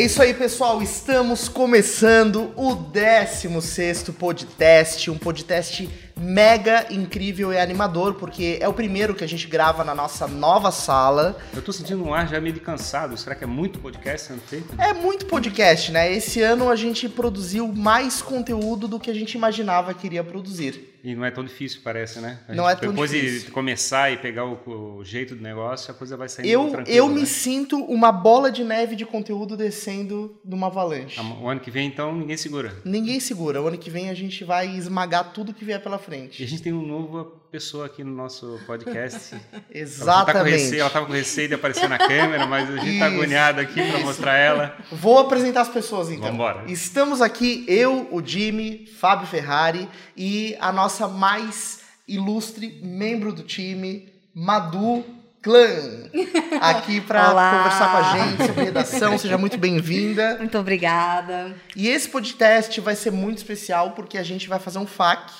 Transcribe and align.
É 0.00 0.04
isso 0.04 0.22
aí, 0.22 0.32
pessoal. 0.32 0.80
Estamos 0.80 1.46
começando 1.46 2.54
o 2.56 2.74
16º 2.74 4.14
podcast, 4.14 5.10
um 5.10 5.18
podcast 5.18 5.90
mega 6.18 6.86
incrível 6.90 7.52
e 7.52 7.58
animador, 7.58 8.14
porque 8.14 8.56
é 8.62 8.66
o 8.66 8.72
primeiro 8.72 9.14
que 9.14 9.22
a 9.22 9.26
gente 9.26 9.46
grava 9.46 9.84
na 9.84 9.94
nossa 9.94 10.26
nova 10.26 10.70
sala. 10.70 11.36
Eu 11.54 11.60
tô 11.60 11.70
sentindo 11.70 12.02
um 12.02 12.14
ar 12.14 12.26
já 12.26 12.40
meio 12.40 12.58
cansado. 12.60 13.14
Será 13.18 13.34
que 13.34 13.44
é 13.44 13.46
muito 13.46 13.78
podcast 13.78 14.28
sendo 14.28 14.40
feito? 14.40 14.74
É 14.80 14.94
muito 14.94 15.26
podcast, 15.26 15.92
né? 15.92 16.10
Esse 16.10 16.40
ano 16.40 16.70
a 16.70 16.76
gente 16.76 17.06
produziu 17.06 17.68
mais 17.68 18.22
conteúdo 18.22 18.88
do 18.88 18.98
que 18.98 19.10
a 19.10 19.14
gente 19.14 19.34
imaginava 19.34 19.92
que 19.92 20.06
iria 20.06 20.24
produzir. 20.24 20.89
E 21.02 21.14
não 21.14 21.24
é 21.24 21.30
tão 21.30 21.42
difícil, 21.42 21.80
parece, 21.82 22.20
né? 22.20 22.40
A 22.48 22.54
não 22.54 22.68
é 22.68 22.74
tão 22.74 22.90
depois 22.90 23.10
difícil. 23.10 23.30
Depois 23.30 23.46
de 23.46 23.52
começar 23.52 24.12
e 24.12 24.18
pegar 24.18 24.44
o, 24.44 24.98
o, 24.98 25.04
jeito 25.04 25.34
do 25.34 25.42
negócio, 25.42 25.90
a 25.90 25.94
coisa 25.94 26.16
vai 26.16 26.28
saindo 26.28 26.48
eu, 26.48 26.70
tranquilo. 26.70 26.96
Eu 26.96 27.08
né? 27.08 27.14
me 27.14 27.26
sinto 27.26 27.78
uma 27.84 28.12
bola 28.12 28.50
de 28.50 28.62
neve 28.62 28.94
de 28.94 29.06
conteúdo 29.06 29.56
descendo 29.56 30.38
numa 30.44 30.66
avalanche. 30.66 31.18
O 31.40 31.48
ano 31.48 31.60
que 31.60 31.70
vem, 31.70 31.86
então, 31.86 32.14
ninguém 32.14 32.36
segura. 32.36 32.74
Ninguém 32.84 33.18
segura. 33.18 33.62
O 33.62 33.66
ano 33.66 33.78
que 33.78 33.88
vem 33.88 34.10
a 34.10 34.14
gente 34.14 34.44
vai 34.44 34.68
esmagar 34.76 35.32
tudo 35.32 35.54
que 35.54 35.64
vier 35.64 35.82
pela 35.82 35.98
frente. 35.98 36.42
E 36.42 36.44
a 36.44 36.48
gente 36.48 36.62
tem 36.62 36.72
uma 36.72 36.86
nova 36.86 37.39
pessoa 37.50 37.86
aqui 37.86 38.04
no 38.04 38.12
nosso 38.12 38.60
podcast. 38.64 39.34
Exatamente. 39.70 40.78
Ela 40.78 40.86
estava 40.86 41.06
com 41.06 41.12
receio 41.12 41.48
de 41.48 41.54
aparecer 41.54 41.88
na 41.88 41.98
câmera, 41.98 42.46
mas 42.46 42.70
a 42.70 42.76
gente 42.76 42.92
está 42.92 43.06
agoniado 43.06 43.60
aqui 43.60 43.90
para 43.90 43.98
mostrar 44.00 44.36
ela. 44.36 44.76
Vou 44.92 45.18
apresentar 45.18 45.62
as 45.62 45.68
pessoas 45.68 46.10
então. 46.10 46.30
Vambora. 46.30 46.70
Estamos 46.70 47.20
aqui, 47.20 47.64
eu, 47.66 48.08
o 48.12 48.24
Jimmy, 48.24 48.86
Fábio 48.86 49.26
Ferrari 49.26 49.88
e 50.16 50.56
a 50.60 50.70
nossa 50.70 51.08
mais 51.08 51.80
ilustre 52.06 52.80
membro 52.82 53.32
do 53.32 53.42
time, 53.42 54.08
Madu 54.32 55.04
Clã, 55.42 55.66
aqui 56.60 57.00
para 57.00 57.30
conversar 57.30 57.90
com 57.90 57.96
a 57.96 58.18
gente 58.18 58.46
sobre 58.46 58.64
redação. 58.64 59.18
Seja 59.18 59.38
muito 59.38 59.58
bem-vinda. 59.58 60.36
Muito 60.38 60.58
obrigada. 60.58 61.56
E 61.74 61.88
esse 61.88 62.08
podcast 62.08 62.80
vai 62.80 62.94
ser 62.94 63.10
muito 63.10 63.38
especial 63.38 63.92
porque 63.92 64.18
a 64.18 64.22
gente 64.22 64.48
vai 64.48 64.58
fazer 64.58 64.78
um 64.78 64.86
FAQ, 64.86 65.32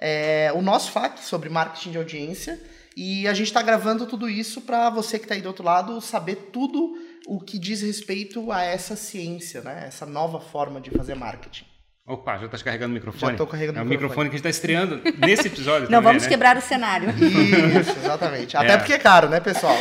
é, 0.00 0.52
o 0.54 0.62
nosso 0.62 0.90
FAQ 0.92 1.22
sobre 1.22 1.48
marketing 1.48 1.92
de 1.92 1.98
audiência. 1.98 2.60
E 2.96 3.28
a 3.28 3.34
gente 3.34 3.48
está 3.48 3.60
gravando 3.60 4.06
tudo 4.06 4.28
isso 4.28 4.62
para 4.62 4.88
você 4.88 5.18
que 5.18 5.26
está 5.26 5.34
aí 5.34 5.42
do 5.42 5.48
outro 5.48 5.64
lado 5.64 6.00
saber 6.00 6.50
tudo 6.50 6.94
o 7.26 7.40
que 7.40 7.58
diz 7.58 7.82
respeito 7.82 8.50
a 8.50 8.62
essa 8.62 8.96
ciência, 8.96 9.60
né? 9.60 9.84
essa 9.86 10.06
nova 10.06 10.40
forma 10.40 10.80
de 10.80 10.90
fazer 10.90 11.14
marketing. 11.14 11.66
Opa, 12.06 12.38
já 12.38 12.48
tá 12.48 12.56
carregando 12.58 12.92
o 12.92 12.94
microfone? 12.94 13.32
Já 13.32 13.36
tô 13.36 13.46
carregando 13.48 13.80
é 13.80 13.82
o 13.82 13.84
microfone. 13.84 14.28
É 14.28 14.28
o 14.28 14.30
microfone 14.30 14.30
que 14.30 14.36
a 14.36 14.38
gente 14.38 14.44
tá 14.44 14.50
estreando 14.50 15.02
nesse 15.18 15.48
episódio 15.48 15.90
Não, 15.90 15.98
também, 15.98 16.02
vamos 16.04 16.22
né? 16.22 16.28
quebrar 16.28 16.56
o 16.56 16.60
cenário. 16.60 17.10
Isso, 17.18 17.98
exatamente. 17.98 18.56
Até 18.56 18.74
é. 18.74 18.76
porque 18.76 18.92
é 18.92 18.98
caro, 18.98 19.28
né, 19.28 19.40
pessoal? 19.40 19.76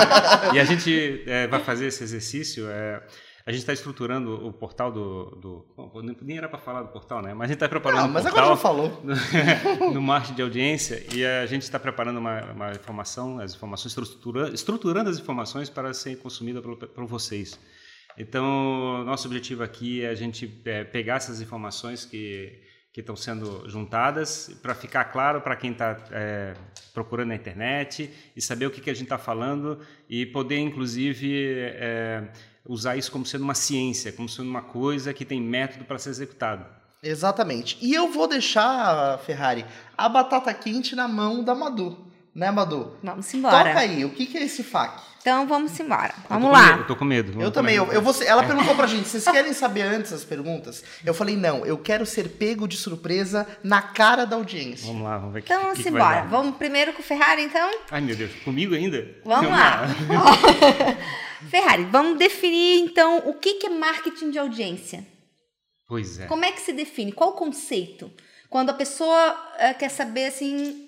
e 0.54 0.60
a 0.60 0.64
gente 0.64 1.24
é, 1.26 1.48
vai 1.48 1.58
fazer 1.58 1.86
esse 1.86 2.04
exercício. 2.04 2.66
A 3.46 3.52
gente 3.52 3.60
está 3.60 3.74
estruturando 3.74 4.46
o 4.46 4.50
portal 4.54 4.90
do. 4.90 5.36
do 5.36 5.66
bom, 5.76 5.92
nem 6.22 6.38
era 6.38 6.48
para 6.48 6.58
falar 6.58 6.82
do 6.82 6.88
portal, 6.88 7.20
né? 7.20 7.34
Mas 7.34 7.44
a 7.44 7.46
gente 7.48 7.56
está 7.56 7.68
preparando 7.68 8.08
um 8.08 8.12
mas 8.12 8.22
portal 8.22 8.42
agora 8.42 8.56
já 8.56 8.62
falou. 8.62 9.92
no 9.92 10.00
marketing 10.02 10.34
de 10.34 10.42
audiência 10.42 11.04
e 11.14 11.26
a 11.26 11.44
gente 11.44 11.60
está 11.60 11.78
preparando 11.78 12.18
uma, 12.18 12.40
uma, 12.52 12.70
informação, 12.70 13.38
as 13.38 13.54
informações, 13.54 13.92
estrutura, 13.92 14.48
estruturando 14.48 15.10
as 15.10 15.18
informações 15.18 15.68
para 15.68 15.92
serem 15.92 16.16
consumidas 16.16 16.62
por, 16.62 16.74
por 16.76 17.04
vocês. 17.04 17.60
Então, 18.16 19.04
nosso 19.04 19.26
objetivo 19.26 19.62
aqui 19.62 20.02
é 20.02 20.08
a 20.08 20.14
gente 20.14 20.62
é, 20.64 20.82
pegar 20.82 21.16
essas 21.16 21.42
informações 21.42 22.06
que, 22.06 22.62
que 22.94 23.00
estão 23.00 23.14
sendo 23.14 23.68
juntadas 23.68 24.58
para 24.62 24.74
ficar 24.74 25.04
claro 25.06 25.42
para 25.42 25.54
quem 25.54 25.72
está 25.72 25.98
é, 26.12 26.54
procurando 26.94 27.28
na 27.28 27.34
internet 27.34 28.08
e 28.34 28.40
saber 28.40 28.66
o 28.66 28.70
que, 28.70 28.80
que 28.80 28.88
a 28.88 28.94
gente 28.94 29.04
está 29.04 29.18
falando 29.18 29.80
e 30.08 30.24
poder, 30.24 30.58
inclusive, 30.58 31.44
é, 31.74 32.30
usar 32.66 32.96
isso 32.96 33.10
como 33.10 33.26
sendo 33.26 33.44
uma 33.44 33.54
ciência, 33.54 34.12
como 34.12 34.28
sendo 34.28 34.48
uma 34.48 34.62
coisa 34.62 35.12
que 35.12 35.24
tem 35.24 35.40
método 35.40 35.84
para 35.84 35.98
ser 35.98 36.10
executado. 36.10 36.64
Exatamente. 37.02 37.76
E 37.82 37.92
eu 37.92 38.10
vou 38.10 38.26
deixar, 38.26 39.18
Ferrari, 39.18 39.64
a 39.96 40.08
batata 40.08 40.52
quente 40.54 40.96
na 40.96 41.06
mão 41.06 41.44
da 41.44 41.54
Madu. 41.54 41.98
Né, 42.34 42.50
Madu? 42.50 42.96
Vamos 43.02 43.32
embora. 43.32 43.68
Toca 43.68 43.78
aí, 43.78 44.04
o 44.04 44.10
que, 44.10 44.26
que 44.26 44.38
é 44.38 44.42
esse 44.42 44.64
FAQ? 44.64 45.14
Então 45.20 45.46
vamos 45.46 45.78
embora. 45.80 46.12
Vamos 46.28 46.52
lá. 46.52 46.66
Medo, 46.66 46.80
eu 46.80 46.86
tô 46.86 46.96
com 46.96 47.04
medo. 47.04 47.40
Eu 47.40 47.50
também. 47.50 47.76
Eu, 47.76 47.90
eu 47.92 48.02
vou 48.02 48.14
ela 48.22 48.42
perguntou 48.42 48.74
pra 48.74 48.86
gente: 48.86 49.08
vocês 49.08 49.24
querem 49.24 49.54
saber 49.54 49.80
antes 49.80 50.12
as 50.12 50.22
perguntas? 50.22 50.84
Eu 51.02 51.14
falei: 51.14 51.34
não, 51.34 51.64
eu 51.64 51.78
quero 51.78 52.04
ser 52.04 52.28
pego 52.28 52.68
de 52.68 52.76
surpresa 52.76 53.46
na 53.62 53.80
cara 53.80 54.26
da 54.26 54.36
audiência. 54.36 54.86
Vamos 54.86 55.02
lá, 55.02 55.16
vamos 55.16 55.32
ver 55.32 55.40
Então 55.40 55.58
que, 55.58 55.64
vamos 55.64 55.82
que 55.82 55.88
embora. 55.88 56.26
Vamos 56.28 56.56
primeiro 56.56 56.92
com 56.92 57.00
o 57.00 57.04
Ferrari, 57.04 57.42
então? 57.42 57.70
Ai, 57.90 58.02
meu 58.02 58.14
Deus, 58.14 58.32
comigo 58.44 58.74
ainda? 58.74 59.06
Vamos 59.24 59.50
lá. 59.50 59.86
Ferrari, 61.50 61.84
vamos 61.84 62.18
definir 62.18 62.80
então 62.80 63.18
o 63.28 63.34
que, 63.34 63.54
que 63.54 63.66
é 63.66 63.70
marketing 63.70 64.30
de 64.30 64.38
audiência. 64.38 65.06
Pois 65.86 66.18
é. 66.18 66.26
Como 66.26 66.44
é 66.44 66.52
que 66.52 66.60
se 66.60 66.72
define? 66.72 67.12
Qual 67.12 67.30
o 67.30 67.34
conceito? 67.34 68.10
Quando 68.48 68.70
a 68.70 68.74
pessoa 68.74 69.32
uh, 69.32 69.78
quer 69.78 69.90
saber 69.90 70.26
assim 70.26 70.84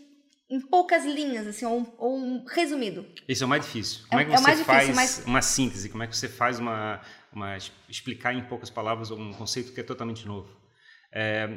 em 0.48 0.60
poucas 0.60 1.04
linhas, 1.04 1.46
assim, 1.46 1.64
ou 1.64 1.80
um, 1.80 1.92
ou 1.98 2.16
um 2.16 2.44
resumido. 2.44 3.04
Esse 3.26 3.42
é 3.42 3.46
o 3.46 3.48
mais 3.48 3.64
difícil. 3.64 4.06
Como 4.08 4.20
é, 4.20 4.22
é 4.22 4.26
que 4.26 4.32
é 4.32 4.36
você 4.36 4.50
difícil, 4.50 4.64
faz 4.64 4.94
mas... 4.94 5.24
uma 5.26 5.42
síntese? 5.42 5.88
Como 5.88 6.02
é 6.02 6.06
que 6.06 6.16
você 6.16 6.28
faz 6.28 6.58
uma, 6.58 7.00
uma 7.32 7.56
explicar 7.88 8.32
em 8.32 8.44
poucas 8.44 8.70
palavras 8.70 9.10
um 9.10 9.32
conceito 9.32 9.72
que 9.72 9.80
é 9.80 9.82
totalmente 9.82 10.24
novo? 10.26 10.48
É, 11.12 11.48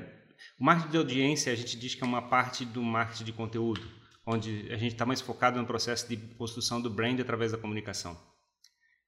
o 0.59 0.63
marketing 0.63 0.91
de 0.91 0.97
audiência 0.97 1.53
a 1.53 1.56
gente 1.56 1.77
diz 1.77 1.94
que 1.94 2.03
é 2.03 2.07
uma 2.07 2.29
parte 2.29 2.66
do 2.66 2.81
marketing 2.81 3.25
de 3.25 3.33
conteúdo, 3.33 3.88
onde 4.25 4.67
a 4.71 4.77
gente 4.77 4.94
está 4.94 5.06
mais 5.06 5.21
focado 5.21 5.59
no 5.59 5.67
processo 5.67 6.07
de 6.09 6.17
construção 6.35 6.81
do 6.81 6.89
brand 6.89 7.19
através 7.19 7.51
da 7.51 7.57
comunicação. 7.57 8.17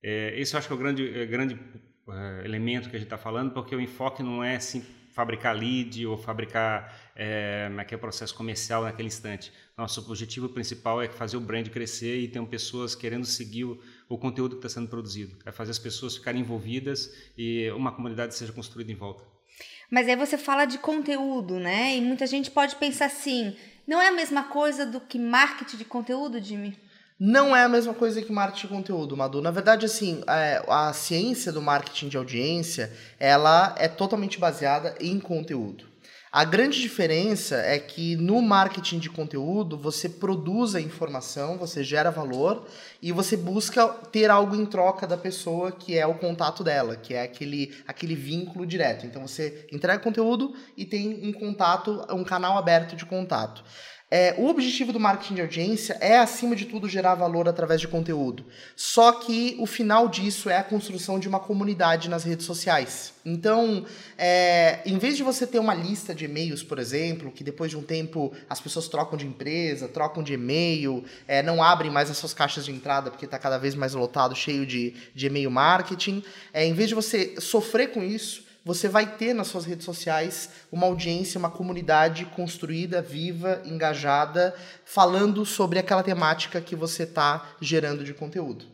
É, 0.03 0.39
esse 0.39 0.53
eu 0.53 0.57
acho 0.57 0.67
que 0.67 0.73
é 0.73 0.75
o 0.75 0.79
grande, 0.79 1.25
grande 1.27 1.53
uh, 2.07 2.43
elemento 2.43 2.89
que 2.89 2.95
a 2.95 2.99
gente 2.99 3.07
está 3.07 3.17
falando, 3.17 3.51
porque 3.51 3.75
o 3.75 3.81
enfoque 3.81 4.23
não 4.23 4.43
é 4.43 4.55
assim 4.55 4.83
fabricar 5.11 5.55
lead 5.55 6.05
ou 6.07 6.17
fabricar 6.17 7.11
é, 7.15 7.69
aquele 7.77 7.99
processo 7.99 8.33
comercial 8.33 8.83
naquele 8.83 9.07
instante. 9.07 9.51
Nosso 9.77 9.99
objetivo 10.09 10.49
principal 10.49 11.01
é 11.01 11.09
fazer 11.09 11.37
o 11.37 11.41
brand 11.41 11.67
crescer 11.67 12.17
e 12.19 12.27
ter 12.27 12.41
pessoas 12.47 12.95
querendo 12.95 13.25
seguir 13.25 13.65
o, 13.65 13.79
o 14.07 14.17
conteúdo 14.17 14.55
que 14.55 14.65
está 14.65 14.69
sendo 14.69 14.87
produzido. 14.89 15.37
É 15.45 15.51
fazer 15.51 15.71
as 15.71 15.79
pessoas 15.79 16.15
ficarem 16.15 16.41
envolvidas 16.41 17.13
e 17.37 17.69
uma 17.71 17.91
comunidade 17.91 18.35
seja 18.35 18.53
construída 18.53 18.91
em 18.91 18.95
volta. 18.95 19.23
Mas 19.89 20.07
aí 20.07 20.15
você 20.15 20.37
fala 20.37 20.65
de 20.65 20.77
conteúdo, 20.77 21.59
né? 21.59 21.97
E 21.97 22.01
muita 22.01 22.25
gente 22.25 22.49
pode 22.49 22.77
pensar 22.77 23.07
assim, 23.07 23.55
não 23.85 24.01
é 24.01 24.07
a 24.07 24.13
mesma 24.13 24.43
coisa 24.43 24.85
do 24.85 25.01
que 25.01 25.19
marketing 25.19 25.77
de 25.77 25.85
conteúdo, 25.85 26.41
Jimmy? 26.41 26.77
Não 27.23 27.55
é 27.55 27.63
a 27.63 27.69
mesma 27.69 27.93
coisa 27.93 28.19
que 28.19 28.31
marketing 28.31 28.65
de 28.65 28.73
conteúdo, 28.73 29.15
Madu. 29.15 29.43
Na 29.43 29.51
verdade, 29.51 29.85
assim, 29.85 30.23
é, 30.27 30.65
a 30.67 30.91
ciência 30.91 31.51
do 31.51 31.61
marketing 31.61 32.09
de 32.09 32.17
audiência, 32.17 32.91
ela 33.19 33.75
é 33.77 33.87
totalmente 33.87 34.39
baseada 34.39 34.95
em 34.99 35.19
conteúdo. 35.19 35.85
A 36.31 36.43
grande 36.43 36.81
diferença 36.81 37.57
é 37.57 37.77
que 37.77 38.15
no 38.15 38.41
marketing 38.41 38.97
de 38.97 39.07
conteúdo 39.07 39.77
você 39.77 40.09
produz 40.09 40.73
a 40.73 40.81
informação, 40.81 41.59
você 41.59 41.83
gera 41.83 42.09
valor 42.09 42.65
e 42.99 43.11
você 43.11 43.37
busca 43.37 43.87
ter 43.87 44.31
algo 44.31 44.55
em 44.55 44.65
troca 44.65 45.05
da 45.05 45.17
pessoa 45.17 45.71
que 45.71 45.95
é 45.95 46.07
o 46.07 46.15
contato 46.15 46.63
dela, 46.63 46.95
que 46.95 47.13
é 47.13 47.21
aquele, 47.21 47.71
aquele 47.85 48.15
vínculo 48.15 48.65
direto. 48.65 49.05
Então 49.05 49.27
você 49.27 49.67
entrega 49.71 50.01
conteúdo 50.01 50.55
e 50.75 50.85
tem 50.85 51.21
um 51.23 51.33
contato, 51.33 52.03
um 52.09 52.23
canal 52.23 52.57
aberto 52.57 52.95
de 52.95 53.05
contato. 53.05 53.63
É, 54.13 54.35
o 54.37 54.47
objetivo 54.47 54.91
do 54.91 54.99
marketing 54.99 55.35
de 55.35 55.41
audiência 55.41 55.97
é, 56.01 56.17
acima 56.17 56.53
de 56.53 56.65
tudo, 56.65 56.89
gerar 56.89 57.15
valor 57.15 57.47
através 57.47 57.79
de 57.79 57.87
conteúdo. 57.87 58.45
Só 58.75 59.13
que 59.13 59.55
o 59.57 59.65
final 59.65 60.09
disso 60.09 60.49
é 60.49 60.57
a 60.57 60.63
construção 60.63 61.17
de 61.17 61.29
uma 61.29 61.39
comunidade 61.39 62.09
nas 62.09 62.25
redes 62.25 62.45
sociais. 62.45 63.13
Então, 63.25 63.85
é, 64.17 64.79
em 64.85 64.97
vez 64.97 65.15
de 65.15 65.23
você 65.23 65.47
ter 65.47 65.59
uma 65.59 65.73
lista 65.73 66.13
de 66.13 66.25
e-mails, 66.25 66.61
por 66.61 66.77
exemplo, 66.77 67.31
que 67.31 67.41
depois 67.41 67.71
de 67.71 67.77
um 67.77 67.81
tempo 67.81 68.33
as 68.49 68.59
pessoas 68.59 68.89
trocam 68.89 69.17
de 69.17 69.25
empresa, 69.25 69.87
trocam 69.87 70.21
de 70.21 70.33
e-mail, 70.33 71.05
é, 71.25 71.41
não 71.41 71.63
abrem 71.63 71.89
mais 71.89 72.11
as 72.11 72.17
suas 72.17 72.33
caixas 72.33 72.65
de 72.65 72.71
entrada 72.71 73.11
porque 73.11 73.23
está 73.23 73.39
cada 73.39 73.57
vez 73.57 73.75
mais 73.75 73.93
lotado, 73.93 74.35
cheio 74.35 74.65
de, 74.65 74.93
de 75.15 75.27
e-mail 75.27 75.49
marketing, 75.49 76.21
é, 76.51 76.65
em 76.65 76.73
vez 76.73 76.89
de 76.89 76.95
você 76.95 77.39
sofrer 77.39 77.91
com 77.91 78.03
isso, 78.03 78.50
você 78.63 78.87
vai 78.87 79.17
ter 79.17 79.33
nas 79.33 79.47
suas 79.47 79.65
redes 79.65 79.85
sociais 79.85 80.49
uma 80.71 80.85
audiência, 80.85 81.39
uma 81.39 81.49
comunidade 81.49 82.25
construída, 82.25 83.01
viva, 83.01 83.61
engajada, 83.65 84.55
falando 84.85 85.45
sobre 85.45 85.79
aquela 85.79 86.03
temática 86.03 86.61
que 86.61 86.75
você 86.75 87.03
está 87.03 87.55
gerando 87.59 88.03
de 88.03 88.13
conteúdo. 88.13 88.65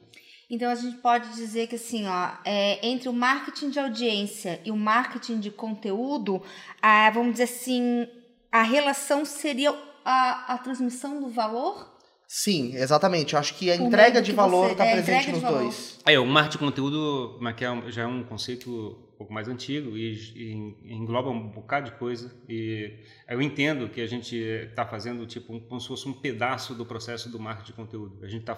Então 0.50 0.70
a 0.70 0.76
gente 0.76 0.98
pode 0.98 1.34
dizer 1.36 1.68
que 1.68 1.76
assim, 1.76 2.08
ó, 2.08 2.32
é, 2.46 2.86
entre 2.86 3.10
o 3.10 3.14
marketing 3.14 3.70
de 3.70 3.80
audiência 3.80 4.62
e 4.64 4.72
o 4.72 4.78
marketing 4.78 5.40
de 5.40 5.52
conteúdo, 5.52 6.42
ah, 6.82 7.10
vamos 7.10 7.34
dizer 7.34 7.44
assim, 7.44 8.08
a 8.52 8.62
relação 8.62 9.26
seria 9.26 9.76
a, 10.06 10.54
a 10.54 10.58
transmissão 10.58 11.20
do 11.20 11.30
valor? 11.30 11.97
Sim, 12.28 12.76
exatamente. 12.76 13.34
Eu 13.34 13.40
acho 13.40 13.56
que 13.56 13.72
a 13.72 13.76
entrega 13.78 14.22
de 14.22 14.34
valor 14.34 14.72
está 14.72 14.86
é, 14.86 15.02
presente 15.02 15.32
nos 15.32 15.42
dois. 15.42 16.00
É, 16.06 16.20
o 16.20 16.26
marketing 16.26 16.58
de 16.58 16.66
conteúdo 16.66 17.40
já 17.88 18.02
é 18.02 18.06
um 18.06 18.22
conceito 18.22 18.70
um 18.70 19.18
pouco 19.18 19.32
mais 19.32 19.48
antigo 19.48 19.98
e, 19.98 20.14
e, 20.36 20.94
engloba 20.94 21.30
um 21.30 21.48
bocado 21.48 21.90
de 21.90 21.98
coisa. 21.98 22.36
E 22.50 23.00
eu 23.30 23.42
entendo 23.42 23.88
que 23.88 24.02
a 24.02 24.06
gente 24.06 24.36
está 24.36 24.86
fazendo 24.86 25.26
tipo 25.26 25.54
um, 25.54 25.60
como 25.62 25.80
se 25.80 25.88
fosse 25.88 26.08
um 26.10 26.12
pedaço 26.12 26.76
do 26.76 26.86
processo 26.86 27.30
do 27.30 27.40
marketing 27.40 27.72
de 27.72 27.74
conteúdo. 27.74 28.26
A 28.26 28.28
gente 28.28 28.42
está 28.42 28.58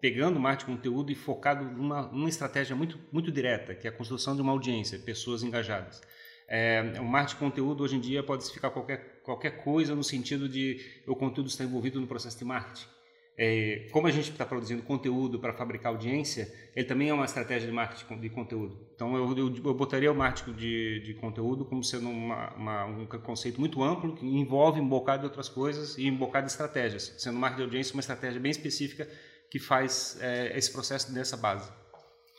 pegando 0.00 0.36
o 0.36 0.40
marketing 0.40 0.70
de 0.70 0.76
conteúdo 0.76 1.10
e 1.10 1.16
focado 1.16 1.64
numa, 1.64 2.02
numa 2.02 2.28
estratégia 2.28 2.76
muito, 2.76 2.96
muito 3.10 3.32
direta, 3.32 3.74
que 3.74 3.88
é 3.88 3.90
a 3.90 3.92
construção 3.92 4.36
de 4.36 4.40
uma 4.40 4.52
audiência, 4.52 4.96
pessoas 5.00 5.42
engajadas. 5.42 6.00
É, 6.46 6.94
o 7.00 7.04
marketing 7.04 7.34
de 7.34 7.40
conteúdo 7.40 7.82
hoje 7.82 7.96
em 7.96 8.00
dia 8.00 8.22
pode 8.22 8.44
significar 8.44 8.70
qualquer, 8.70 9.20
qualquer 9.24 9.62
coisa 9.64 9.96
no 9.96 10.04
sentido 10.04 10.48
de 10.48 10.80
o 11.08 11.16
conteúdo 11.16 11.48
está 11.48 11.64
envolvido 11.64 12.00
no 12.00 12.06
processo 12.06 12.38
de 12.38 12.44
marketing. 12.44 12.99
É, 13.42 13.88
como 13.90 14.06
a 14.06 14.10
gente 14.10 14.30
está 14.30 14.44
produzindo 14.44 14.82
conteúdo 14.82 15.38
para 15.38 15.54
fabricar 15.54 15.90
audiência, 15.90 16.52
ele 16.76 16.84
também 16.84 17.08
é 17.08 17.14
uma 17.14 17.24
estratégia 17.24 17.66
de 17.66 17.72
marketing 17.72 18.20
de 18.20 18.28
conteúdo. 18.28 18.76
Então, 18.94 19.16
eu, 19.16 19.34
eu, 19.34 19.56
eu 19.64 19.72
botaria 19.72 20.12
o 20.12 20.14
marketing 20.14 20.52
de, 20.52 21.00
de 21.00 21.14
conteúdo 21.14 21.64
como 21.64 21.82
sendo 21.82 22.10
uma, 22.10 22.50
uma, 22.54 22.84
um 22.84 23.06
conceito 23.06 23.58
muito 23.58 23.82
amplo, 23.82 24.14
que 24.14 24.26
envolve 24.26 24.78
um 24.78 24.86
bocado 24.86 25.20
de 25.20 25.24
outras 25.24 25.48
coisas 25.48 25.96
e 25.96 26.10
um 26.10 26.18
bocado 26.18 26.44
de 26.44 26.52
estratégias, 26.52 27.14
sendo 27.16 27.38
marketing 27.38 27.56
de 27.56 27.64
audiência 27.64 27.94
uma 27.94 28.00
estratégia 28.00 28.38
bem 28.38 28.50
específica 28.50 29.08
que 29.48 29.58
faz 29.58 30.18
é, 30.20 30.58
esse 30.58 30.70
processo 30.70 31.10
nessa 31.10 31.38
base. 31.38 31.72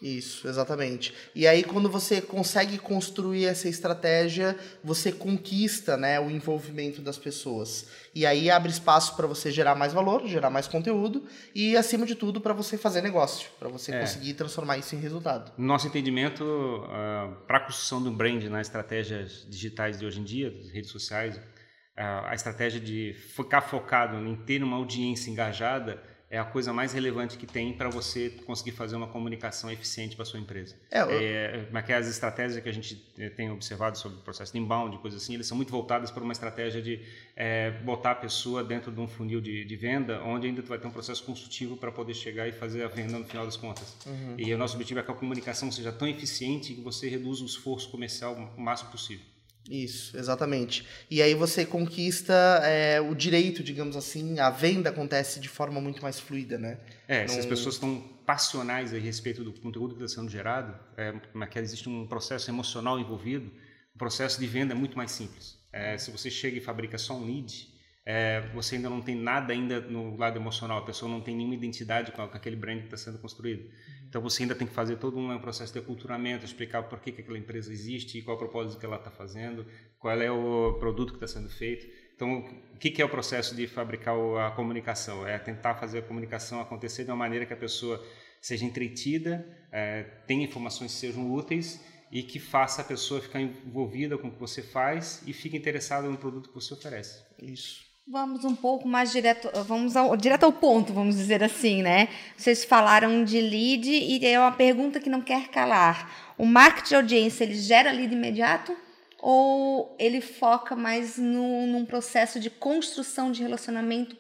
Isso, 0.02 0.48
exatamente. 0.48 1.14
E 1.36 1.46
aí, 1.46 1.64
quando 1.64 1.88
você 1.88 2.20
consegue 2.20 2.80
construir 2.80 3.46
essa 3.46 3.70
estratégia, 3.70 4.58
você 4.84 5.12
conquista 5.12 5.96
né, 5.96 6.20
o 6.20 6.32
envolvimento 6.32 7.02
das 7.02 7.20
pessoas. 7.20 7.88
E 8.16 8.26
aí 8.26 8.50
abre 8.50 8.72
espaço 8.72 9.16
para 9.16 9.28
você 9.28 9.52
gerar 9.52 9.76
mais 9.76 9.94
valor, 9.94 10.26
gerar 10.26 10.50
mais 10.50 10.68
conteúdo 10.68 11.24
e, 11.54 11.78
acima 11.78 12.04
de 12.04 12.16
tudo, 12.16 12.42
para 12.42 12.52
você 12.52 12.80
fazer 12.80 13.04
negócio, 13.04 13.52
para 13.60 13.70
você 13.70 13.92
é. 13.92 14.00
conseguir 14.00 14.34
transformar 14.34 14.78
isso 14.78 14.96
em 14.96 15.00
resultado. 15.00 15.52
No 15.56 15.68
nosso 15.68 15.86
entendimento, 15.86 16.44
uh, 16.44 16.86
ah, 16.90 17.38
para 17.46 17.58
a 17.58 17.62
construção 17.62 18.02
de 18.02 18.10
um 18.10 18.16
brand 18.16 18.44
nas 18.46 18.68
estratégias 18.68 19.46
digitais 19.48 20.00
de 20.00 20.06
hoje 20.06 20.20
em 20.20 20.24
dia, 20.24 20.50
das 20.50 20.70
redes 20.70 20.90
sociais, 20.90 21.38
uh, 21.38 22.26
a 22.26 22.34
estratégia 22.34 22.80
de 22.80 23.14
ficar 23.36 23.62
focado 23.62 24.18
em 24.18 24.36
ter 24.36 24.64
uma 24.64 24.78
audiência 24.78 25.30
engajada 25.30 26.02
é 26.32 26.40
a 26.40 26.46
coisa 26.46 26.72
mais 26.72 26.94
relevante 26.94 27.38
que 27.38 27.46
tem 27.46 27.74
para 27.74 27.90
você 27.90 28.30
conseguir 28.46 28.72
fazer 28.72 28.96
uma 28.96 29.08
comunicação 29.08 29.70
eficiente 29.70 30.16
para 30.16 30.24
sua 30.24 30.40
empresa. 30.40 30.78
É, 30.90 31.02
eu... 31.02 31.10
é, 31.12 31.68
mas 31.70 31.86
que 31.86 31.92
as 31.92 32.08
estratégias 32.08 32.64
que 32.64 32.70
a 32.70 32.72
gente 32.72 33.06
eh, 33.20 33.30
tem 33.30 33.52
observado 33.52 33.98
sobre 33.98 34.18
o 34.18 34.22
processo 34.22 34.54
de 34.54 34.58
inbound, 34.58 34.98
coisas 35.00 35.22
assim, 35.22 35.34
eles 35.34 35.46
são 35.46 35.58
muito 35.58 35.70
voltadas 35.70 36.10
para 36.10 36.24
uma 36.24 36.32
estratégia 36.32 36.82
de 36.82 37.02
é, 37.36 37.72
botar 37.84 38.12
a 38.12 38.16
pessoa 38.16 38.64
dentro 38.64 38.94
de 38.94 39.00
um 39.02 39.10
funil 39.10 39.42
de, 39.42 39.66
de, 39.66 39.76
venda, 39.76 40.24
onde 40.24 40.48
ainda 40.48 40.62
tu 40.62 40.70
vai 40.70 40.80
ter 40.80 40.88
um 40.88 40.92
processo 40.92 41.22
consultivo 41.26 41.76
para 41.76 41.92
poder 41.92 42.14
chegar 42.14 42.48
e 42.48 42.54
fazer 42.54 42.82
a 42.84 42.88
venda 42.88 43.20
no 43.20 43.26
final 43.26 43.44
das 43.44 43.58
contas. 43.58 43.98
Uhum. 44.06 44.36
E 44.38 44.54
o 44.54 44.58
nosso 44.58 44.76
objetivo 44.76 45.02
é 45.02 45.04
que 45.04 45.12
a 45.12 45.14
comunicação 45.14 45.70
seja 45.70 45.92
tão 45.92 46.08
eficiente 46.08 46.74
que 46.74 46.82
você 46.82 47.10
reduza 47.10 47.44
o 47.44 47.46
esforço 47.46 47.90
comercial 47.90 48.36
o 48.58 48.62
máximo 48.62 48.90
possível. 48.90 49.31
Isso, 49.70 50.18
exatamente. 50.18 50.86
E 51.10 51.22
aí 51.22 51.36
você 51.36 51.66
conquista 51.66 52.34
é, 52.64 53.00
o 53.00 53.14
direito, 53.14 53.64
digamos 53.64 53.96
assim, 53.96 54.40
a 54.40 54.50
venda 54.50 54.90
acontece 54.90 55.40
de 55.40 55.48
forma 55.48 55.80
muito 55.80 56.02
mais 56.02 56.20
fluida, 56.20 56.58
né? 56.58 56.80
É, 57.08 57.22
Não... 57.22 57.30
se 57.30 57.40
as 57.40 57.46
pessoas 57.46 57.76
estão 57.76 58.02
passionais 58.26 58.94
a 58.94 58.98
respeito 58.98 59.44
do 59.44 59.54
conteúdo 59.54 59.96
que 59.96 60.04
está 60.04 60.22
sendo 60.22 60.32
gerado, 60.32 60.78
é, 60.98 61.14
que 61.48 61.60
existe 61.60 61.88
um 61.90 62.08
processo 62.08 62.50
emocional 62.50 63.00
envolvido, 63.00 63.52
o 63.94 63.98
processo 63.98 64.40
de 64.40 64.48
venda 64.48 64.74
é 64.74 64.76
muito 64.76 64.98
mais 64.98 65.12
simples. 65.12 65.60
É, 65.72 65.98
se 65.98 66.12
você 66.12 66.30
chega 66.30 66.58
e 66.58 66.62
fabrica 66.62 66.98
só 66.98 67.16
um 67.16 67.26
lead, 67.26 67.72
é, 68.06 68.42
você 68.54 68.76
ainda 68.76 68.90
não 68.90 69.02
tem 69.02 69.16
nada 69.16 69.54
ainda 69.54 69.80
no 69.80 70.18
lado 70.18 70.38
emocional, 70.38 70.80
a 70.80 70.86
pessoa 70.86 71.10
não 71.10 71.22
tem 71.22 71.36
nenhuma 71.36 71.56
identidade 71.56 72.12
com, 72.12 72.22
aquele 72.22 72.56
brand 72.56 72.80
que 72.80 72.86
está 72.86 72.98
sendo 72.98 73.20
construído. 73.20 73.70
Então 74.12 74.22
você 74.22 74.44
ainda 74.44 74.54
tem 74.54 74.68
que 74.68 74.74
fazer 74.74 74.98
todo 74.98 75.18
um 75.18 75.40
processo 75.40 75.72
de 75.72 75.80
aculturamento, 75.80 76.44
explicar 76.44 76.84
por 76.84 77.00
que, 77.00 77.14
que 77.14 77.22
aquela 77.22 77.38
empresa 77.38 77.72
existe, 77.72 78.22
qual 78.22 78.36
o 78.36 78.38
propósito 78.40 78.78
que 78.78 78.86
ela 78.86 78.98
está 78.98 79.10
fazendo, 79.10 79.66
qual 79.98 80.22
é 80.22 80.30
o 80.30 80.74
produto 80.82 81.14
que 81.14 81.24
está 81.24 81.40
sendo 81.40 81.50
feito. 81.50 81.88
Então, 82.14 82.40
o 82.74 82.78
que, 82.78 82.92
que 82.92 83.02
é 83.02 83.06
o 83.06 83.10
processo 83.10 83.56
de 83.56 83.68
fabricar 83.68 84.14
a 84.46 84.52
comunicação? 84.52 85.26
É 85.26 85.40
tentar 85.40 85.76
fazer 85.76 86.00
a 86.00 86.02
comunicação 86.02 86.60
acontecer 86.60 87.06
de 87.06 87.10
uma 87.10 87.16
maneira 87.16 87.46
que 87.46 87.54
a 87.54 87.58
pessoa 87.58 88.06
seja 88.42 88.66
entretida, 88.66 89.48
é, 89.72 90.04
tenha 90.28 90.44
informações 90.44 90.94
que 90.94 91.00
sejam 91.00 91.32
úteis 91.32 91.82
e 92.12 92.22
que 92.22 92.38
faça 92.38 92.82
a 92.82 92.86
pessoa 92.86 93.22
ficar 93.22 93.40
envolvida 93.40 94.18
com 94.18 94.28
o 94.28 94.32
que 94.32 94.40
você 94.40 94.62
faz 94.62 95.24
e 95.26 95.32
fique 95.32 95.56
interessada 95.56 96.10
no 96.10 96.18
produto 96.18 96.50
que 96.50 96.56
você 96.56 96.74
oferece. 96.74 97.24
Isso. 97.42 97.91
Vamos 98.08 98.44
um 98.44 98.56
pouco 98.56 98.88
mais 98.88 99.12
direto, 99.12 99.50
vamos 99.64 99.96
ao, 99.96 100.18
direto 100.18 100.44
ao 100.44 100.52
ponto, 100.52 100.92
vamos 100.92 101.16
dizer 101.16 101.44
assim, 101.44 101.82
né? 101.82 102.10
Vocês 102.36 102.66
falaram 102.66 103.24
de 103.24 103.40
lead 103.40 103.90
e 103.90 104.26
é 104.26 104.40
uma 104.40 104.52
pergunta 104.52 105.00
que 105.00 105.10
não 105.10 105.22
quer 105.22 105.50
calar. 105.50 106.34
O 106.38 106.46
marketing 106.46 106.90
de 106.90 106.96
audiência, 106.96 107.44
ele 107.44 107.54
gera 107.54 107.92
lead 107.92 108.14
imediato 108.14 108.76
ou 109.20 109.96
ele 110.00 110.20
foca 110.20 110.76
mais 110.76 111.18
no, 111.18 111.68
num 111.68 111.86
processo 111.86 112.40
de 112.40 112.50
construção 112.50 113.32
de 113.32 113.44
relacionamento 113.44 114.18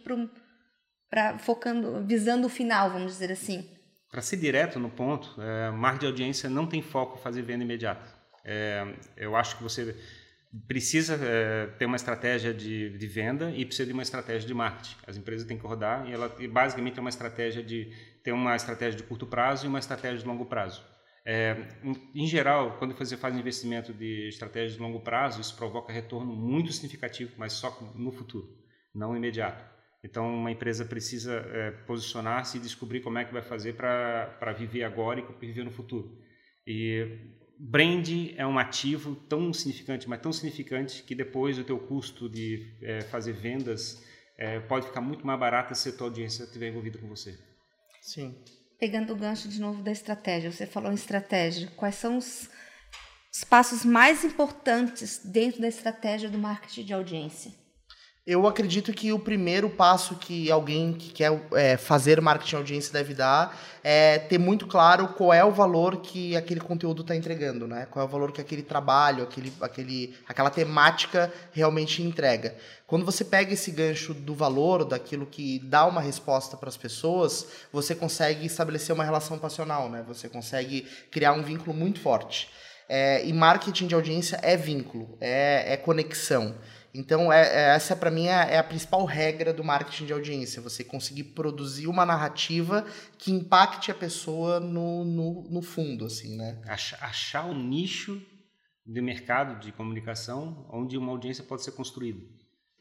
para 1.09 1.39
focando, 1.39 2.05
visando 2.05 2.45
o 2.45 2.49
final, 2.49 2.91
vamos 2.91 3.13
dizer 3.13 3.31
assim? 3.31 3.67
Para 4.11 4.21
ser 4.21 4.37
direto 4.37 4.79
no 4.79 4.89
ponto, 4.89 5.41
é, 5.41 5.71
marketing 5.71 5.99
de 5.99 6.05
audiência 6.05 6.49
não 6.49 6.67
tem 6.67 6.81
foco 6.81 7.17
em 7.17 7.21
fazer 7.21 7.41
venda 7.41 7.63
imediata. 7.63 8.07
É, 8.45 8.85
eu 9.17 9.35
acho 9.35 9.57
que 9.57 9.63
você 9.63 9.95
precisa 10.67 11.15
é, 11.15 11.67
ter 11.77 11.85
uma 11.85 11.95
estratégia 11.95 12.53
de, 12.53 12.97
de, 12.97 13.07
venda 13.07 13.51
e 13.51 13.65
precisa 13.65 13.85
de 13.85 13.93
uma 13.93 14.01
estratégia 14.01 14.47
de 14.47 14.53
marketing. 14.53 14.95
As 15.07 15.15
empresas 15.15 15.47
têm 15.47 15.57
que 15.57 15.65
rodar 15.65 16.07
e, 16.07 16.13
ela, 16.13 16.35
e 16.39 16.47
basicamente 16.47 16.97
é 16.97 17.01
uma 17.01 17.09
estratégia 17.09 17.63
de 17.63 17.91
ter 18.23 18.31
uma 18.31 18.55
estratégia 18.55 18.97
de 18.97 19.03
curto 19.03 19.25
prazo 19.25 19.65
e 19.65 19.69
uma 19.69 19.79
estratégia 19.79 20.19
de 20.19 20.25
longo 20.25 20.45
prazo. 20.45 20.83
É, 21.23 21.55
em, 21.83 22.23
em, 22.23 22.27
geral, 22.27 22.77
quando 22.77 22.95
você 22.95 23.15
faz 23.15 23.35
investimento 23.35 23.93
de 23.93 24.27
estratégia 24.27 24.75
de 24.75 24.81
longo 24.81 24.99
prazo, 24.99 25.39
isso 25.39 25.55
provoca 25.55 25.93
retorno 25.93 26.35
muito 26.35 26.71
significativo, 26.73 27.31
mas 27.37 27.53
só 27.53 27.69
no 27.95 28.11
futuro, 28.11 28.49
não 28.93 29.15
imediato. 29.15 29.63
Então, 30.03 30.33
uma 30.33 30.51
empresa 30.51 30.83
precisa 30.83 31.45
é, 31.53 31.71
posicionar-se 31.85 32.57
e 32.57 32.61
descobrir 32.61 33.01
como 33.01 33.19
é 33.19 33.25
que 33.25 33.31
vai 33.31 33.43
fazer 33.43 33.73
para 33.73 34.51
viver 34.57 34.83
agora 34.83 35.19
e 35.19 35.45
viver 35.45 35.63
no 35.63 35.71
futuro. 35.71 36.19
E 36.65 37.19
brand 37.63 38.07
é 38.35 38.45
um 38.45 38.57
ativo 38.57 39.15
tão 39.15 39.53
significante, 39.53 40.09
mas 40.09 40.19
tão 40.19 40.33
significante 40.33 41.03
que 41.03 41.13
depois 41.13 41.59
o 41.59 41.63
teu 41.63 41.77
custo 41.77 42.27
de 42.27 42.75
é, 42.81 43.01
fazer 43.01 43.33
vendas 43.33 44.03
é, 44.35 44.59
pode 44.61 44.87
ficar 44.87 45.01
muito 45.01 45.25
mais 45.25 45.39
barato 45.39 45.75
se 45.75 45.89
a 45.89 45.91
tua 45.91 46.07
audiência 46.07 46.43
estiver 46.43 46.69
envolvida 46.69 46.97
com 46.97 47.07
você. 47.07 47.37
Sim. 48.01 48.35
Pegando 48.79 49.13
o 49.13 49.15
gancho 49.15 49.47
de 49.47 49.61
novo 49.61 49.83
da 49.83 49.91
estratégia, 49.91 50.51
você 50.51 50.65
falou 50.65 50.91
em 50.91 50.95
estratégia. 50.95 51.67
Quais 51.75 51.93
são 51.93 52.17
os, 52.17 52.49
os 53.31 53.43
passos 53.43 53.85
mais 53.85 54.23
importantes 54.23 55.21
dentro 55.23 55.61
da 55.61 55.67
estratégia 55.67 56.29
do 56.29 56.39
marketing 56.39 56.85
de 56.85 56.93
audiência? 56.93 57.60
Eu 58.25 58.45
acredito 58.45 58.93
que 58.93 59.11
o 59.11 59.17
primeiro 59.17 59.67
passo 59.67 60.15
que 60.15 60.51
alguém 60.51 60.93
que 60.93 61.11
quer 61.11 61.31
é, 61.53 61.75
fazer 61.75 62.21
marketing 62.21 62.57
audiência 62.57 62.93
deve 62.93 63.15
dar 63.15 63.59
é 63.83 64.19
ter 64.19 64.37
muito 64.37 64.67
claro 64.67 65.07
qual 65.07 65.33
é 65.33 65.43
o 65.43 65.49
valor 65.49 65.97
que 65.97 66.35
aquele 66.35 66.59
conteúdo 66.59 67.01
está 67.01 67.15
entregando, 67.15 67.65
né? 67.65 67.87
Qual 67.89 68.05
é 68.05 68.07
o 68.07 68.11
valor 68.11 68.31
que 68.31 68.39
aquele 68.39 68.61
trabalho, 68.61 69.23
aquele, 69.23 69.51
aquele, 69.59 70.15
aquela 70.27 70.51
temática 70.51 71.33
realmente 71.51 72.03
entrega. 72.03 72.55
Quando 72.85 73.03
você 73.03 73.25
pega 73.25 73.53
esse 73.53 73.71
gancho 73.71 74.13
do 74.13 74.35
valor, 74.35 74.85
daquilo 74.85 75.25
que 75.25 75.57
dá 75.57 75.87
uma 75.87 75.99
resposta 75.99 76.55
para 76.55 76.69
as 76.69 76.77
pessoas, 76.77 77.47
você 77.73 77.95
consegue 77.95 78.45
estabelecer 78.45 78.93
uma 78.93 79.03
relação 79.03 79.39
passional, 79.39 79.89
né? 79.89 80.05
Você 80.07 80.29
consegue 80.29 80.87
criar 81.09 81.33
um 81.33 81.41
vínculo 81.41 81.75
muito 81.75 81.99
forte. 81.99 82.49
É, 82.87 83.25
e 83.25 83.33
marketing 83.33 83.87
de 83.87 83.95
audiência 83.95 84.37
é 84.43 84.55
vínculo, 84.55 85.17
é, 85.19 85.73
é 85.73 85.77
conexão. 85.77 86.53
Então, 86.93 87.31
é, 87.31 87.41
é 87.41 87.75
essa 87.75 87.95
para 87.95 88.11
mim 88.11 88.27
é, 88.27 88.53
é, 88.53 88.57
a 88.57 88.63
principal 88.63 89.05
regra 89.05 89.53
do 89.53 89.63
marketing 89.63 90.05
de 90.05 90.13
audiência. 90.13 90.61
Você 90.61 90.83
conseguir 90.83 91.25
produzir 91.25 91.87
uma 91.87 92.05
narrativa 92.05 92.85
que 93.17 93.31
impacte 93.31 93.91
a 93.91 93.95
pessoa 93.95 94.59
no, 94.59 95.05
no, 95.05 95.43
no 95.49 95.61
fundo, 95.61 96.05
assim, 96.05 96.35
né? 96.35 96.61
Achar, 96.67 97.01
achar 97.03 97.45
um 97.45 97.53
nicho 97.53 98.21
de 98.85 99.01
mercado 99.01 99.59
de 99.59 99.71
comunicação 99.71 100.67
onde 100.71 100.97
uma 100.97 101.11
audiência 101.11 101.43
pode 101.43 101.63
ser 101.63 101.71
construída. 101.71 102.21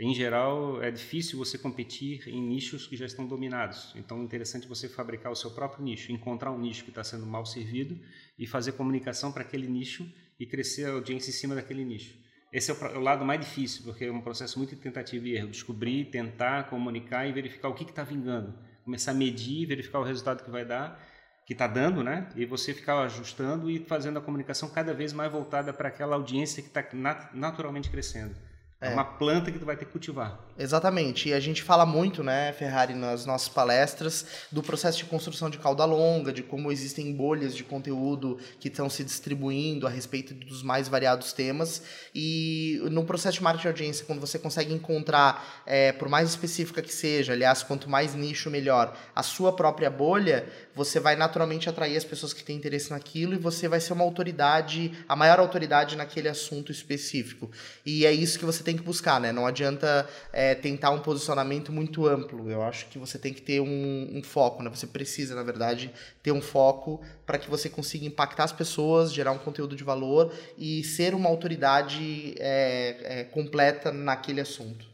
Em 0.03 0.15
geral, 0.15 0.83
é 0.83 0.91
difícil 0.91 1.39
você 1.39 1.59
competir 1.59 2.27
em 2.27 2.41
nichos 2.41 2.87
que 2.87 2.97
já 2.97 3.05
estão 3.05 3.27
dominados. 3.27 3.93
Então, 3.95 4.19
é 4.19 4.25
interessante 4.25 4.67
você 4.67 4.89
fabricar 4.89 5.31
o 5.31 5.37
seu 5.37 5.51
próprio 5.51 5.85
nicho, 5.85 6.11
encontrar 6.11 6.51
um 6.51 6.59
nicho 6.59 6.85
que 6.85 6.91
está 6.91 7.05
sendo 7.05 7.27
mal 7.27 7.45
servido 7.45 8.01
e 8.39 8.47
fazer 8.47 8.73
comunicação 8.73 9.31
para 9.31 9.43
aquele 9.43 9.69
nicho 9.69 10.11
e 10.39 10.47
crescer 10.47 10.87
a 10.87 10.93
audiência 10.93 11.29
em 11.29 11.35
cima 11.35 11.55
daquele 11.55 11.85
nicho. 11.85 12.17
Esse 12.53 12.73
é 12.73 12.75
o, 12.75 13.01
lado 13.01 13.25
mais 13.25 13.41
difícil, 13.41 13.85
porque 13.85 14.05
é 14.07 14.13
um 14.13 14.21
processo 14.21 14.59
muito 14.59 14.75
de 14.75 14.81
tentativa 14.81 15.27
e 15.29 15.37
erro. 15.37 15.49
Descobrir, 15.49 16.07
tentar, 16.07 16.65
comunicar 16.65 17.27
e 17.27 17.33
verificar 17.33 17.69
o 17.69 17.75
que 17.75 17.85
está 17.85 18.03
vingando. 18.03 18.53
Começar 18.85 19.13
a 19.13 19.15
medir, 19.15 19.67
verificar 19.67 20.01
o 20.01 20.03
resultado 20.03 20.43
que 20.43 20.51
vai 20.51 20.65
dar, 20.65 21.01
que 21.47 21.53
está 21.53 21.69
dando, 21.69 22.03
né? 22.03 22.29
E 22.35 22.45
você 22.45 22.75
ficar 22.75 23.01
ajustando 23.03 23.71
e 23.71 23.79
fazendo 23.79 24.19
a 24.19 24.23
comunicação 24.23 24.69
cada 24.69 24.93
vez 24.93 25.13
mais 25.13 25.31
voltada 25.31 25.73
para 25.73 25.89
aquela 25.89 26.17
audiência 26.17 26.61
que 26.63 26.69
está 26.69 26.85
nat 26.93 27.33
naturalmente 27.35 27.89
crescendo. 27.89 28.35
É. 28.81 28.89
é 28.89 28.91
uma 28.91 29.05
planta 29.05 29.53
que 29.53 29.59
tu 29.59 29.67
vai 29.67 29.77
ter 29.77 29.85
que 29.85 29.93
cultivar. 29.93 30.41
Exatamente. 30.59 31.29
E 31.29 31.35
a 31.35 31.41
gente 31.41 31.63
fala 31.63 31.85
muito, 31.85 32.23
né, 32.25 32.53
Ferrari, 32.53 32.95
nas 32.95 33.27
nossas 33.27 33.49
palestras, 33.49 34.25
do 34.51 34.63
processo 34.63 34.99
de 34.99 35.05
construção 35.05 35.51
de 35.51 35.59
cauda 35.59 35.85
longa, 35.85 36.33
de 36.33 36.43
como 36.43 36.73
existem 36.73 37.13
bolhas 37.13 37.55
de 37.55 37.63
conteúdo 37.63 38.39
que 38.59 38.69
estão 38.69 38.89
se 38.89 39.05
distribuindo 39.05 39.87
a 39.87 39.91
respeito 39.91 40.33
dos 40.33 40.63
mais 40.63 40.89
variados 40.89 41.33
temas. 41.33 41.83
E 42.15 42.81
no 42.91 43.05
processo 43.05 43.39
de 43.39 43.43
marketing 43.43 43.63
de 43.63 43.69
audiência, 43.69 44.05
quando 44.07 44.21
você 44.21 44.39
consegue 44.39 44.73
encontrar, 44.73 45.63
é, 45.67 45.93
por 45.93 46.09
mais 46.09 46.31
específica 46.31 46.81
que 46.81 46.93
seja, 46.93 47.35
aliás, 47.35 47.63
quanto 47.63 47.89
mais 47.89 48.15
nicho, 48.15 48.51
melhor, 48.51 48.97
a 49.15 49.23
sua 49.23 49.53
própria 49.53 49.91
bolha, 49.91 50.47
você 50.75 50.99
vai 50.99 51.17
naturalmente 51.17 51.69
atrair 51.69 51.97
as 51.97 52.05
pessoas 52.05 52.33
que 52.33 52.43
têm 52.43 52.57
interesse 52.57 52.91
naquilo 52.91 53.35
e 53.35 53.39
você 53.39 53.69
vai 53.69 53.81
ser 53.81 53.93
uma 53.93 54.05
autoridade, 54.05 54.93
a 55.07 55.15
maior 55.15 55.39
autoridade 55.39 55.97
naquele 55.97 56.29
assunto 56.29 56.73
específico. 56.73 57.51
E 57.85 58.07
é 58.07 58.13
isso 58.13 58.39
que 58.39 58.45
você 58.45 58.63
tem 58.63 58.70
que 58.77 58.83
buscar, 58.83 59.21
né? 59.21 59.33
Não 59.33 59.47
adianta 59.47 60.09
é, 60.33 60.55
tentar 60.55 60.91
um 60.91 61.01
posicionamento 61.01 61.73
muito 61.73 62.07
amplo. 62.07 62.51
Eu 62.51 62.63
acho 62.63 62.87
que 62.87 62.99
você 62.99 63.19
tem 63.19 63.33
que 63.33 63.43
ter 63.43 63.61
um, 63.61 64.11
um 64.13 64.23
foco, 64.23 64.63
né? 64.63 64.71
Você 64.71 64.87
precisa, 64.87 65.35
na 65.35 65.43
verdade, 65.43 65.93
ter 66.23 66.33
um 66.33 66.41
foco 66.41 67.01
para 67.27 67.39
que 67.39 67.49
você 67.49 67.69
consiga 67.69 68.07
impactar 68.07 68.45
as 68.45 68.53
pessoas, 68.53 69.13
gerar 69.13 69.33
um 69.33 69.39
conteúdo 69.39 69.77
de 69.77 69.85
valor 69.85 70.33
e 70.57 70.83
ser 70.85 71.15
uma 71.15 71.29
autoridade 71.29 72.35
é, 72.39 73.21
é, 73.21 73.25
completa 73.25 73.93
naquele 73.93 74.41
assunto. 74.41 74.89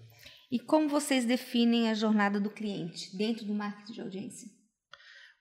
E 0.50 0.58
como 0.58 0.88
vocês 0.88 1.24
definem 1.24 1.90
a 1.90 1.94
jornada 1.94 2.38
do 2.38 2.50
cliente 2.50 3.16
dentro 3.16 3.44
do 3.44 3.52
marketing 3.52 3.92
de 3.92 4.00
audiência? 4.00 4.55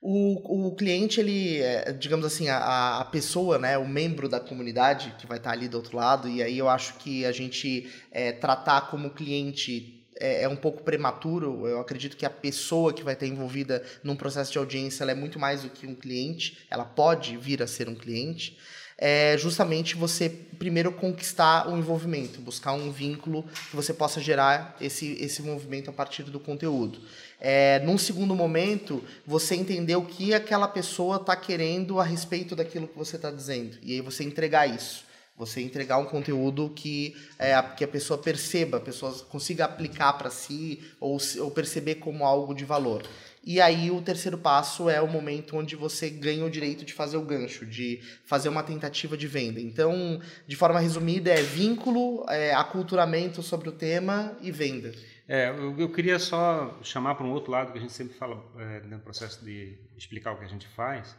O, 0.00 0.68
o 0.68 0.76
cliente, 0.76 1.18
ele, 1.18 1.58
é, 1.60 1.92
digamos 1.92 2.24
assim, 2.24 2.48
a, 2.48 3.00
a 3.00 3.04
pessoa, 3.06 3.58
né, 3.58 3.76
o 3.76 3.88
membro 3.88 4.28
da 4.28 4.38
comunidade 4.38 5.14
que 5.18 5.26
vai 5.26 5.38
estar 5.38 5.50
ali 5.50 5.68
do 5.68 5.78
outro 5.78 5.96
lado, 5.96 6.28
e 6.28 6.42
aí 6.42 6.58
eu 6.58 6.68
acho 6.68 6.94
que 6.98 7.24
a 7.24 7.32
gente 7.32 7.90
é, 8.12 8.30
tratar 8.32 8.82
como 8.90 9.10
cliente 9.10 9.96
é, 10.18 10.42
é, 10.42 10.48
um 10.48 10.56
pouco 10.56 10.82
prematuro. 10.82 11.66
Eu 11.66 11.80
acredito 11.80 12.16
que 12.16 12.26
a 12.26 12.30
pessoa 12.30 12.92
que 12.92 13.02
vai 13.02 13.14
estar 13.14 13.26
envolvida 13.26 13.84
num 14.02 14.16
processo 14.16 14.52
de 14.52 14.58
audiência 14.58 15.04
é 15.04 15.14
muito 15.14 15.38
mais 15.38 15.62
do 15.62 15.70
que 15.70 15.86
um 15.86 15.94
cliente, 15.94 16.58
ela 16.70 16.84
pode 16.84 17.36
vir 17.36 17.62
a 17.62 17.66
ser 17.66 17.88
um 17.88 17.94
cliente. 17.94 18.56
É 18.98 19.36
justamente 19.38 19.94
você 19.94 20.28
primeiro 20.28 20.90
conquistar 20.90 21.68
o 21.68 21.76
envolvimento, 21.76 22.40
buscar 22.40 22.72
um 22.72 22.90
vínculo 22.90 23.44
que 23.70 23.76
você 23.76 23.92
possa 23.92 24.20
gerar 24.22 24.74
esse, 24.80 25.12
esse 25.20 25.42
movimento 25.42 25.90
a 25.90 25.92
partir 25.92 26.22
do 26.22 26.40
conteúdo 26.40 26.98
é, 27.40 27.80
num 27.80 27.98
segundo 27.98 28.34
momento, 28.34 29.02
você 29.26 29.54
entender 29.54 29.96
o 29.96 30.04
que 30.04 30.32
aquela 30.32 30.66
pessoa 30.66 31.16
está 31.16 31.36
querendo 31.36 32.00
a 32.00 32.04
respeito 32.04 32.56
daquilo 32.56 32.88
que 32.88 32.96
você 32.96 33.16
está 33.16 33.30
dizendo. 33.30 33.76
E 33.82 33.92
aí 33.92 34.00
você 34.00 34.24
entregar 34.24 34.66
isso. 34.66 35.04
Você 35.36 35.60
entregar 35.60 35.98
um 35.98 36.06
conteúdo 36.06 36.72
que, 36.74 37.14
é, 37.38 37.60
que 37.76 37.84
a 37.84 37.88
pessoa 37.88 38.16
perceba, 38.16 38.78
a 38.78 38.80
pessoa 38.80 39.12
consiga 39.28 39.66
aplicar 39.66 40.14
para 40.14 40.30
si 40.30 40.82
ou, 40.98 41.18
ou 41.40 41.50
perceber 41.50 41.96
como 41.96 42.24
algo 42.24 42.54
de 42.54 42.64
valor. 42.64 43.02
E 43.46 43.60
aí 43.60 43.92
o 43.92 44.02
terceiro 44.02 44.36
passo 44.36 44.90
é 44.90 45.00
o 45.00 45.06
momento 45.06 45.56
onde 45.56 45.76
você 45.76 46.10
ganha 46.10 46.44
o 46.44 46.50
direito 46.50 46.84
de 46.84 46.92
fazer 46.92 47.16
o 47.16 47.24
gancho, 47.24 47.64
de 47.64 48.00
fazer 48.24 48.48
uma 48.48 48.64
tentativa 48.64 49.16
de 49.16 49.28
venda. 49.28 49.60
Então, 49.60 50.20
de 50.48 50.56
forma 50.56 50.80
resumida, 50.80 51.30
é 51.30 51.40
vínculo, 51.40 52.26
é 52.28 52.52
aculturamento 52.52 53.44
sobre 53.44 53.68
o 53.68 53.72
tema 53.72 54.36
e 54.42 54.50
venda. 54.50 54.92
É, 55.28 55.50
eu, 55.50 55.78
eu, 55.78 55.92
queria 55.92 56.18
só 56.18 56.76
chamar 56.82 57.14
para 57.14 57.24
um 57.24 57.30
outro 57.30 57.52
lado 57.52 57.70
que 57.70 57.78
a 57.78 57.80
gente 57.80 57.92
sempre 57.92 58.16
fala 58.16 58.44
é, 58.58 58.80
no 58.80 58.98
processo 58.98 59.44
de 59.44 59.78
explicar 59.96 60.32
o 60.32 60.38
que 60.38 60.44
a 60.44 60.48
gente 60.48 60.66
faz, 60.66 61.16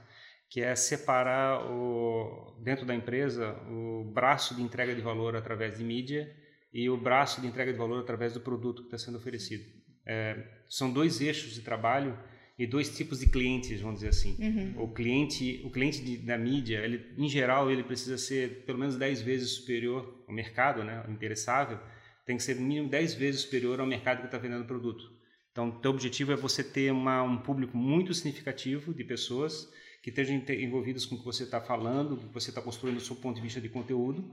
que 0.49 0.61
é 0.61 0.75
separar 0.75 1.65
o, 1.71 2.57
dentro 2.61 2.85
da 2.85 2.93
empresa 2.93 3.55
o 3.69 4.03
braço 4.13 4.53
de 4.53 4.61
entrega 4.61 4.93
de 4.93 5.01
valor 5.01 5.33
através 5.33 5.77
de 5.77 5.83
mídia 5.83 6.29
e 6.73 6.89
o 6.89 6.97
braço 6.97 7.39
de 7.39 7.47
entrega 7.47 7.71
de 7.71 7.77
valor 7.77 8.01
através 8.01 8.33
do 8.33 8.41
produto 8.41 8.81
que 8.81 8.87
está 8.87 8.97
sendo 8.97 9.17
oferecido. 9.17 9.63
É, 10.07 10.37
são 10.69 10.91
dois 10.91 11.21
eixos 11.21 11.53
de 11.53 11.61
trabalho 11.61 12.17
e 12.57 12.65
dois 12.65 12.95
tipos 12.95 13.19
de 13.19 13.27
clientes, 13.27 13.81
vamos 13.81 13.99
dizer 13.99 14.09
assim. 14.09 14.35
Uhum. 14.39 14.83
O 14.83 14.87
cliente, 14.87 15.61
o 15.63 15.69
cliente 15.69 16.01
de, 16.03 16.17
da 16.17 16.37
mídia, 16.37 16.79
ele, 16.79 17.05
em 17.17 17.29
geral, 17.29 17.69
ele 17.69 17.83
precisa 17.83 18.17
ser 18.17 18.63
pelo 18.65 18.79
menos 18.79 18.97
10 18.97 19.21
vezes 19.21 19.49
superior 19.51 20.23
ao 20.27 20.33
mercado, 20.33 20.83
né, 20.83 21.05
interessável, 21.09 21.79
tem 22.25 22.35
que 22.35 22.43
ser 22.43 22.55
no 22.55 22.61
mínimo 22.61 22.89
10 22.89 23.13
vezes 23.13 23.41
superior 23.41 23.79
ao 23.79 23.85
mercado 23.85 24.19
que 24.19 24.25
está 24.25 24.37
vendendo 24.37 24.63
o 24.63 24.67
produto. 24.67 25.11
Então, 25.51 25.71
teu 25.71 25.91
objetivo 25.91 26.31
é 26.31 26.35
você 26.35 26.63
ter 26.63 26.91
uma, 26.91 27.21
um 27.23 27.37
público 27.37 27.77
muito 27.77 28.13
significativo 28.13 28.93
de 28.93 29.03
pessoas 29.03 29.71
que 30.07 30.21
estejam 30.21 30.41
envolvidas 30.63 31.05
com 31.05 31.15
o 31.15 31.19
que 31.19 31.25
você 31.25 31.43
está 31.43 31.59
falando, 31.59 32.15
que 32.15 32.33
você 32.33 32.49
está 32.49 32.61
construindo 32.61 32.95
do 32.95 33.01
seu 33.01 33.17
ponto 33.17 33.35
de 33.35 33.41
vista 33.41 33.59
de 33.59 33.67
conteúdo, 33.67 34.23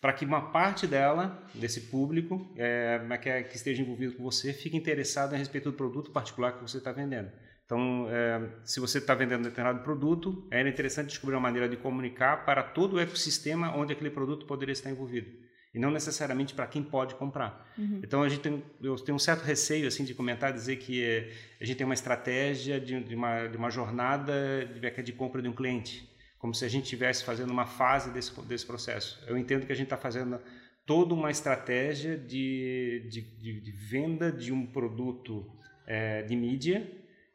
para 0.00 0.12
que 0.12 0.24
uma 0.24 0.52
parte 0.52 0.86
dela, 0.86 1.44
desse 1.52 1.88
público, 1.88 2.52
é, 2.56 3.00
que, 3.20 3.42
que, 3.42 3.56
esteja 3.56 3.82
envolvido 3.82 4.14
com 4.14 4.22
você, 4.22 4.52
fique 4.52 4.76
interessado 4.76 5.34
a 5.34 5.36
respeito 5.36 5.72
do 5.72 5.76
produto 5.76 6.12
particular 6.12 6.52
que 6.52 6.62
você 6.62 6.78
está 6.78 6.92
vendendo. 6.92 7.32
Então, 7.64 8.06
é, 8.10 8.48
se 8.62 8.78
você 8.78 8.98
está 8.98 9.12
vendendo 9.12 9.42
determinado 9.42 9.82
produto, 9.82 10.46
era 10.52 10.68
interessante 10.68 11.08
descobrir 11.08 11.34
uma 11.34 11.40
maneira 11.40 11.68
de 11.68 11.78
comunicar 11.78 12.44
para 12.44 12.62
todo 12.62 12.94
o 12.94 13.00
ecossistema 13.00 13.76
onde 13.76 13.92
aquele 13.92 14.10
produto 14.10 14.46
poderia 14.46 14.72
estar 14.72 14.88
envolvido 14.88 15.43
e 15.74 15.78
não 15.78 15.90
necessariamente 15.90 16.54
para 16.54 16.66
quem 16.66 16.82
pode 16.82 17.14
comprar. 17.16 17.68
Uhum. 17.76 18.00
Então 18.02 18.22
a 18.22 18.28
gente 18.28 18.42
tem, 18.42 18.62
eu 18.80 18.94
tenho 18.96 19.16
um 19.16 19.18
certo 19.18 19.42
receio 19.42 19.88
assim 19.88 20.04
de 20.04 20.14
comentar, 20.14 20.52
dizer 20.52 20.76
que 20.76 21.02
é, 21.02 21.32
a 21.60 21.64
gente 21.64 21.76
tem 21.76 21.84
uma 21.84 21.94
estratégia 21.94 22.80
de, 22.80 23.02
de, 23.02 23.14
uma, 23.14 23.48
de 23.48 23.56
uma 23.56 23.70
jornada 23.70 24.64
de, 24.66 25.02
de 25.02 25.12
compra 25.12 25.42
de 25.42 25.48
um 25.48 25.52
cliente, 25.52 26.08
como 26.38 26.54
se 26.54 26.64
a 26.64 26.68
gente 26.68 26.84
estivesse 26.84 27.24
fazendo 27.24 27.50
uma 27.50 27.66
fase 27.66 28.10
desse, 28.12 28.40
desse 28.42 28.64
processo. 28.64 29.20
Eu 29.26 29.36
entendo 29.36 29.66
que 29.66 29.72
a 29.72 29.76
gente 29.76 29.86
está 29.86 29.96
fazendo 29.96 30.38
toda 30.86 31.12
uma 31.12 31.30
estratégia 31.30 32.16
de, 32.16 33.06
de, 33.08 33.60
de, 33.60 33.70
venda 33.72 34.30
de 34.30 34.52
um 34.52 34.66
produto 34.66 35.44
é, 35.86 36.22
de 36.22 36.36
mídia 36.36 36.86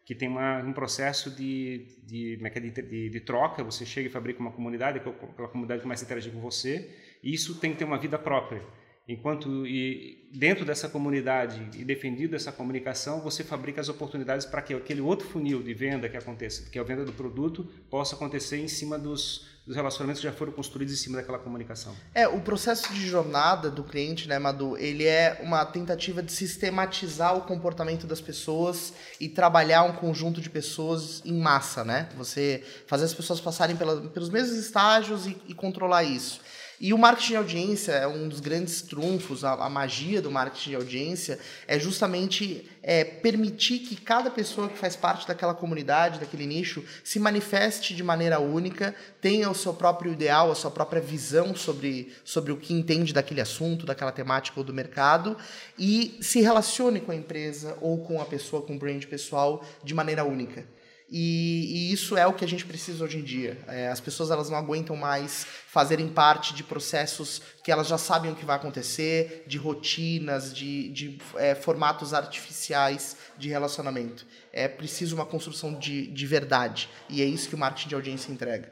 que 0.06 0.16
tem 0.16 0.28
uma, 0.28 0.58
um 0.64 0.74
processo 0.74 1.30
de, 1.30 1.86
de, 2.04 2.40
é 2.44 2.48
é, 2.48 2.60
de, 2.60 2.72
de, 2.72 3.10
de, 3.10 3.20
troca, 3.20 3.64
você 3.64 3.86
chega 3.86 4.08
e 4.08 4.12
fabrica 4.12 4.40
uma 4.40 4.52
comunidade, 4.52 4.98
aquela 4.98 5.48
comunidade 5.48 5.84
começa 5.84 6.04
a 6.04 6.06
interagir 6.06 6.34
com 6.34 6.40
você, 6.40 6.90
isso 7.24 7.56
tem 7.56 7.72
que 7.72 7.78
ter 7.78 7.86
uma 7.86 7.98
vida 7.98 8.18
própria. 8.18 8.62
Enquanto 9.10 9.66
e 9.66 10.30
dentro 10.32 10.64
dessa 10.64 10.88
comunidade 10.88 11.68
e 11.76 11.84
defendido 11.84 12.36
essa 12.36 12.52
comunicação, 12.52 13.22
você 13.22 13.44
fabrica 13.44 13.82
as 13.82 13.90
oportunidades 13.90 14.46
para 14.46 14.62
que 14.62 14.72
aquele 14.72 15.02
outro 15.02 15.28
funil 15.28 15.64
de 15.64 15.74
venda 15.74 16.08
que 16.08 16.16
aconteça, 16.16 16.70
que 16.70 16.78
é 16.78 16.82
a 16.82 16.84
venda 16.84 17.04
do 17.04 17.12
produto, 17.12 17.64
possa 17.90 18.16
acontecer 18.16 18.58
em 18.58 18.68
cima 18.68 19.00
dos, 19.00 19.48
dos 19.66 19.76
relacionamentos 19.76 20.22
que 20.22 20.28
já 20.28 20.32
foram 20.32 20.52
construídos 20.52 20.94
em 20.94 20.98
cima 20.98 21.18
daquela 21.18 21.40
comunicação. 21.40 21.96
É, 22.14 22.28
o 22.28 22.40
processo 22.42 22.94
de 22.94 23.04
jornada 23.08 23.72
do 23.72 23.84
cliente, 23.84 24.28
né, 24.28 24.38
Madu, 24.38 24.78
ele 24.78 25.06
é 25.06 25.40
uma 25.42 25.66
tentativa 25.66 26.22
de 26.22 26.32
sistematizar 26.32 27.36
o 27.36 27.42
comportamento 27.42 28.06
das 28.06 28.22
pessoas 28.22 28.94
e 29.20 29.28
trabalhar 29.28 29.86
um 29.86 29.94
conjunto 29.94 30.40
de 30.40 30.52
pessoas 30.52 31.24
em 31.26 31.34
massa, 31.34 31.84
né? 31.84 32.10
Você 32.16 32.64
fazer 32.86 33.06
as 33.06 33.14
pessoas 33.16 33.42
passarem 33.42 33.76
pela, 33.76 34.02
pelos 34.10 34.30
mesmos 34.30 34.56
estágios 34.56 35.26
e, 35.26 35.36
e 35.48 35.56
controlar 35.56 36.04
isso. 36.04 36.42
E 36.82 36.94
o 36.94 36.98
marketing 36.98 37.32
de 37.32 37.36
audiência 37.36 37.92
é 37.92 38.08
um 38.08 38.30
dos 38.30 38.40
grandes 38.40 38.82
trunfos, 38.82 39.44
a, 39.44 39.52
a 39.52 39.70
magia 39.70 40.22
do 40.22 40.32
marketing 40.32 40.70
de 40.70 40.76
audiência 40.78 41.38
é 41.68 41.78
justamente 41.78 42.70
é, 42.82 43.04
permitir 43.04 43.80
que 43.80 43.98
cada 43.98 44.32
pessoa 44.32 44.70
que 44.70 44.78
faz 44.78 44.96
parte 44.96 45.28
daquela 45.28 45.54
comunidade, 45.54 46.20
daquele 46.20 46.46
nicho, 46.46 46.82
se 47.04 47.20
manifeste 47.20 47.94
de 47.94 48.02
maneira 48.02 48.40
única, 48.40 48.96
tenha 49.20 49.50
o 49.50 49.56
seu 49.56 49.74
próprio 49.74 50.14
ideal, 50.14 50.50
a 50.50 50.56
sua 50.56 50.72
própria 50.72 51.02
visão 51.02 51.54
sobre, 51.54 52.14
sobre 52.24 52.54
o 52.54 52.58
que 52.58 52.74
entende 52.74 53.14
daquele 53.14 53.42
assunto, 53.42 53.86
daquela 53.86 54.14
temática 54.14 54.58
ou 54.58 54.64
do 54.64 54.74
mercado, 54.74 55.36
e 55.78 56.18
se 56.22 56.40
relacione 56.40 57.02
com 57.02 57.12
a 57.12 57.16
empresa 57.16 57.78
ou 57.82 57.98
com 58.06 58.22
a 58.22 58.26
pessoa, 58.26 58.62
com 58.62 58.76
o 58.76 58.80
brand 58.80 59.04
pessoal, 59.04 59.66
de 59.84 59.94
maneira 59.94 60.24
única. 60.24 60.66
E, 61.12 61.90
e, 61.90 61.94
isso 61.94 62.16
é 62.16 62.28
o 62.28 62.34
que 62.34 62.46
a 62.46 62.48
gente 62.48 62.66
precisa 62.66 63.04
hoje 63.04 63.18
em 63.18 63.24
dia. 63.24 63.58
É, 63.68 63.88
as 63.88 64.00
pessoas 64.00 64.30
elas 64.30 64.50
não 64.50 64.58
aguentam 64.58 64.96
mais 64.96 65.44
fazerem 65.66 66.08
parte 66.08 66.54
de 66.54 66.64
processos 66.64 67.42
que 67.64 67.72
elas 67.72 67.88
já 67.88 67.98
sabem 67.98 68.32
o 68.32 68.36
que 68.36 68.46
vai 68.46 68.56
acontecer, 68.56 69.44
de 69.48 69.58
rotinas, 69.58 70.54
de, 70.54 70.90
de 70.90 71.18
é, 71.36 71.56
formatos 71.56 72.14
artificiais 72.14 73.18
de 73.38 73.50
relacionamento. 73.50 74.26
É 74.54 74.68
preciso 74.68 75.16
uma 75.16 75.26
construção 75.26 75.74
de, 75.74 76.08
de 76.08 76.28
verdade. 76.28 76.88
E 77.10 77.24
é 77.24 77.26
isso 77.26 77.50
que 77.50 77.56
o 77.56 77.58
marketing 77.58 77.90
de 77.90 77.96
audiência 77.96 78.32
entrega. 78.32 78.72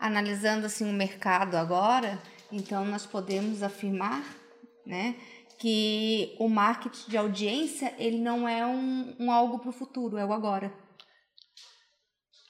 Analisando 0.00 0.66
assim 0.66 0.88
o 0.88 0.92
mercado 0.94 1.56
agora, 1.56 2.18
então 2.50 2.86
nós 2.86 3.04
podemos 3.04 3.62
afirmar, 3.62 4.24
né, 4.84 5.16
que 5.58 6.34
o 6.38 6.48
marketing 6.48 7.10
de 7.10 7.16
audiência 7.16 7.92
ele 7.98 8.18
não 8.18 8.48
é 8.48 8.66
um, 8.66 9.14
um 9.18 9.30
algo 9.30 9.58
para 9.58 9.70
o 9.70 9.72
futuro, 9.72 10.16
é 10.16 10.24
o 10.24 10.32
agora. 10.32 10.85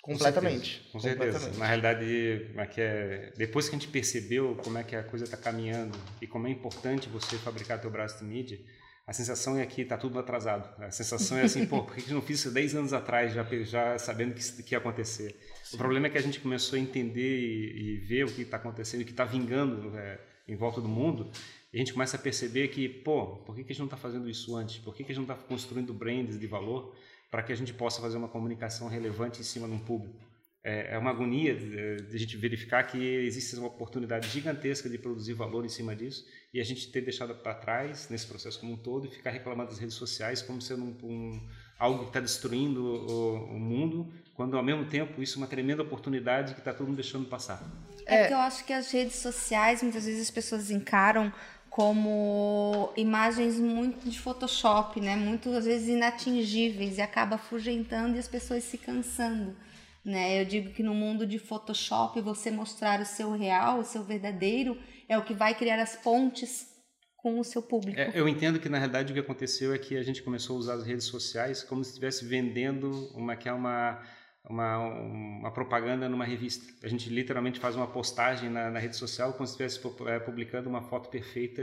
Completamente. 0.06 0.88
Com 0.92 1.00
certeza. 1.00 1.32
Com 1.32 1.40
certeza. 1.40 1.58
Na 1.58 1.66
realidade, 1.66 2.04
é, 2.04 2.80
é 2.80 3.32
depois 3.36 3.68
que 3.68 3.74
a 3.74 3.78
gente 3.78 3.88
percebeu 3.88 4.56
como 4.62 4.78
é 4.78 4.84
que 4.84 4.94
a 4.94 5.02
coisa 5.02 5.24
está 5.24 5.36
caminhando 5.36 5.98
e 6.22 6.26
como 6.26 6.46
é 6.46 6.50
importante 6.50 7.08
você 7.08 7.36
fabricar 7.36 7.80
teu 7.80 7.90
braço 7.90 8.18
de 8.18 8.24
mídia, 8.24 8.58
a 9.06 9.12
sensação 9.12 9.58
é 9.58 9.66
que 9.66 9.82
está 9.82 9.96
tudo 9.96 10.18
atrasado. 10.18 10.82
A 10.82 10.90
sensação 10.90 11.38
é 11.38 11.42
assim, 11.42 11.66
pô, 11.66 11.82
por 11.82 11.94
que 11.94 12.08
eu 12.08 12.14
não 12.14 12.22
fiz 12.22 12.40
isso 12.40 12.50
10 12.50 12.74
anos 12.76 12.92
atrás, 12.92 13.32
já, 13.32 13.44
já 13.62 13.98
sabendo 13.98 14.34
que, 14.34 14.62
que 14.62 14.74
ia 14.74 14.78
acontecer? 14.78 15.36
Sim. 15.62 15.76
O 15.76 15.78
problema 15.78 16.06
é 16.06 16.10
que 16.10 16.18
a 16.18 16.22
gente 16.22 16.40
começou 16.40 16.76
a 16.76 16.80
entender 16.80 17.38
e, 17.40 17.94
e 17.94 17.96
ver 17.98 18.24
o 18.24 18.32
que 18.32 18.42
está 18.42 18.56
acontecendo, 18.56 19.02
o 19.02 19.04
que 19.04 19.10
está 19.10 19.24
vingando 19.24 19.96
é, 19.96 20.20
em 20.48 20.56
volta 20.56 20.80
do 20.80 20.88
mundo, 20.88 21.30
E 21.72 21.76
a 21.76 21.78
gente 21.78 21.92
começa 21.92 22.16
a 22.16 22.20
perceber 22.20 22.68
que, 22.68 22.88
pô, 22.88 23.36
por 23.44 23.54
que, 23.54 23.62
que 23.62 23.70
a 23.70 23.74
gente 23.74 23.80
não 23.80 23.86
está 23.86 23.96
fazendo 23.96 24.28
isso 24.30 24.56
antes? 24.56 24.78
Por 24.78 24.94
que, 24.94 25.04
que 25.04 25.12
a 25.12 25.14
gente 25.14 25.26
não 25.26 25.34
está 25.34 25.46
construindo 25.46 25.92
brands 25.92 26.38
de 26.38 26.46
valor 26.46 26.96
para 27.36 27.42
que 27.42 27.52
a 27.52 27.54
gente 27.54 27.74
possa 27.74 28.00
fazer 28.00 28.16
uma 28.16 28.28
comunicação 28.28 28.88
relevante 28.88 29.42
em 29.42 29.44
cima 29.44 29.68
de 29.68 29.74
um 29.74 29.78
público? 29.78 30.16
É, 30.64 30.94
é 30.94 30.98
uma 30.98 31.10
agonia 31.10 31.54
de, 31.54 32.14
a 32.14 32.16
gente 32.16 32.34
verificar 32.34 32.82
que 32.84 32.96
existe 32.96 33.54
uma 33.56 33.66
oportunidade 33.66 34.26
gigantesca 34.30 34.88
de 34.88 34.96
produzir 34.96 35.34
valor 35.34 35.62
em 35.62 35.68
cima 35.68 35.94
disso 35.94 36.24
e 36.54 36.58
a 36.62 36.64
gente 36.64 36.90
ter 36.90 37.02
deixado 37.02 37.34
para 37.34 37.52
trás 37.52 38.08
nesse 38.08 38.26
processo 38.26 38.58
como 38.58 38.72
um 38.72 38.76
todo 38.78 39.06
e 39.06 39.10
ficar 39.10 39.28
reclamando 39.28 39.68
das 39.68 39.78
redes 39.78 39.96
sociais 39.96 40.40
como 40.40 40.62
sendo 40.62 40.84
um, 40.84 40.96
um 41.02 41.48
algo 41.78 42.04
que 42.04 42.08
está 42.08 42.20
destruindo 42.20 42.82
o, 42.82 43.54
o, 43.54 43.60
mundo, 43.60 44.10
quando 44.32 44.56
ao 44.56 44.62
mesmo 44.62 44.86
tempo 44.86 45.22
isso 45.22 45.38
é 45.38 45.42
uma 45.42 45.46
tremenda 45.46 45.82
oportunidade 45.82 46.54
que 46.54 46.60
está 46.60 46.72
todo 46.72 46.86
mundo 46.86 46.96
deixando 46.96 47.28
passar. 47.28 47.62
É, 48.06 48.22
é 48.22 48.28
que 48.28 48.32
eu 48.32 48.38
acho 48.38 48.64
que 48.64 48.72
as 48.72 48.90
redes 48.90 49.16
sociais 49.16 49.82
muitas 49.82 50.06
vezes 50.06 50.22
as 50.22 50.30
pessoas 50.30 50.70
encaram 50.70 51.30
como 51.76 52.90
imagens 52.96 53.58
muito 53.58 54.08
de 54.08 54.18
Photoshop, 54.18 54.98
né? 54.98 55.14
Muitas 55.14 55.66
vezes 55.66 55.88
inatingíveis 55.88 56.96
e 56.96 57.02
acaba 57.02 57.34
afugentando 57.34 58.16
e 58.16 58.18
as 58.18 58.26
pessoas 58.26 58.64
se 58.64 58.78
cansando. 58.78 59.54
Né? 60.02 60.40
Eu 60.40 60.46
digo 60.46 60.72
que 60.72 60.82
no 60.82 60.94
mundo 60.94 61.26
de 61.26 61.38
Photoshop, 61.38 62.18
você 62.22 62.50
mostrar 62.50 62.98
o 63.02 63.04
seu 63.04 63.30
real, 63.32 63.80
o 63.80 63.84
seu 63.84 64.02
verdadeiro, 64.02 64.80
é 65.06 65.18
o 65.18 65.24
que 65.24 65.34
vai 65.34 65.54
criar 65.54 65.78
as 65.78 65.94
pontes 65.96 66.66
com 67.14 67.38
o 67.38 67.44
seu 67.44 67.60
público. 67.60 68.00
É, 68.00 68.10
eu 68.14 68.26
entendo 68.26 68.58
que 68.58 68.70
na 68.70 68.78
realidade 68.78 69.12
o 69.12 69.14
que 69.14 69.20
aconteceu 69.20 69.74
é 69.74 69.78
que 69.78 69.98
a 69.98 70.02
gente 70.02 70.22
começou 70.22 70.56
a 70.56 70.60
usar 70.60 70.74
as 70.76 70.86
redes 70.86 71.04
sociais 71.04 71.62
como 71.62 71.84
se 71.84 71.90
estivesse 71.90 72.24
vendendo 72.24 72.90
uma 73.14 73.36
que 73.36 73.50
é 73.50 73.52
uma 73.52 74.02
uma, 74.48 74.78
uma 74.78 75.50
propaganda 75.50 76.08
numa 76.08 76.24
revista. 76.24 76.64
A 76.82 76.88
gente 76.88 77.08
literalmente 77.10 77.58
faz 77.58 77.76
uma 77.76 77.86
postagem 77.86 78.48
na, 78.48 78.70
na 78.70 78.78
rede 78.78 78.96
social 78.96 79.32
como 79.32 79.46
se 79.46 79.52
estivesse 79.52 79.80
é, 80.08 80.18
publicando 80.18 80.68
uma 80.68 80.82
foto 80.82 81.08
perfeita 81.08 81.62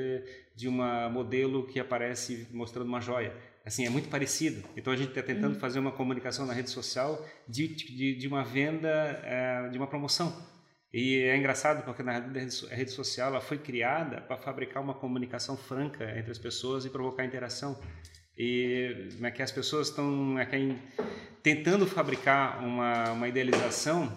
de 0.56 0.68
uma 0.68 1.10
modelo 1.10 1.66
que 1.66 1.80
aparece 1.80 2.48
mostrando 2.52 2.88
uma 2.88 3.02
joia 3.02 3.34
assim, 3.66 3.86
é 3.86 3.90
muito 3.90 4.10
parecido. 4.10 4.64
Então 4.76 4.92
a 4.92 4.96
gente 4.96 5.10
está 5.10 5.24
tentando 5.24 5.54
uhum. 5.54 5.60
fazer 5.60 5.80
uma 5.80 5.92
comunicação 5.92 6.46
na 6.46 6.54
rede 6.54 6.70
social 6.70 7.26
de, 7.48 7.68
de, 7.68 8.16
de 8.16 8.28
uma 8.28 8.44
venda, 8.44 8.90
é, 9.24 9.70
de 9.70 9.78
uma 9.78 9.88
promoção. 9.88 10.36
E 10.94 11.18
é 11.24 11.36
engraçado 11.36 11.84
porque 11.84 12.04
na 12.04 12.18
a 12.18 12.76
rede 12.76 12.92
social 12.92 13.30
ela 13.30 13.42
foi 13.42 13.58
criada 13.58 14.22
para 14.22 14.38
fabricar 14.38 14.84
uma 14.84 14.94
comunicação 14.94 15.58
franca 15.58 16.04
entre 16.18 16.30
as 16.30 16.38
pessoas 16.38 16.86
e 16.86 16.90
provocar 16.90 17.26
interação. 17.26 17.80
E 18.38 19.10
é 19.22 19.32
que 19.32 19.42
as 19.42 19.52
pessoas 19.52 19.90
estão 19.90 20.38
é 20.38 20.46
tentando 21.44 21.86
fabricar 21.86 22.64
uma, 22.64 23.12
uma 23.12 23.28
idealização 23.28 24.12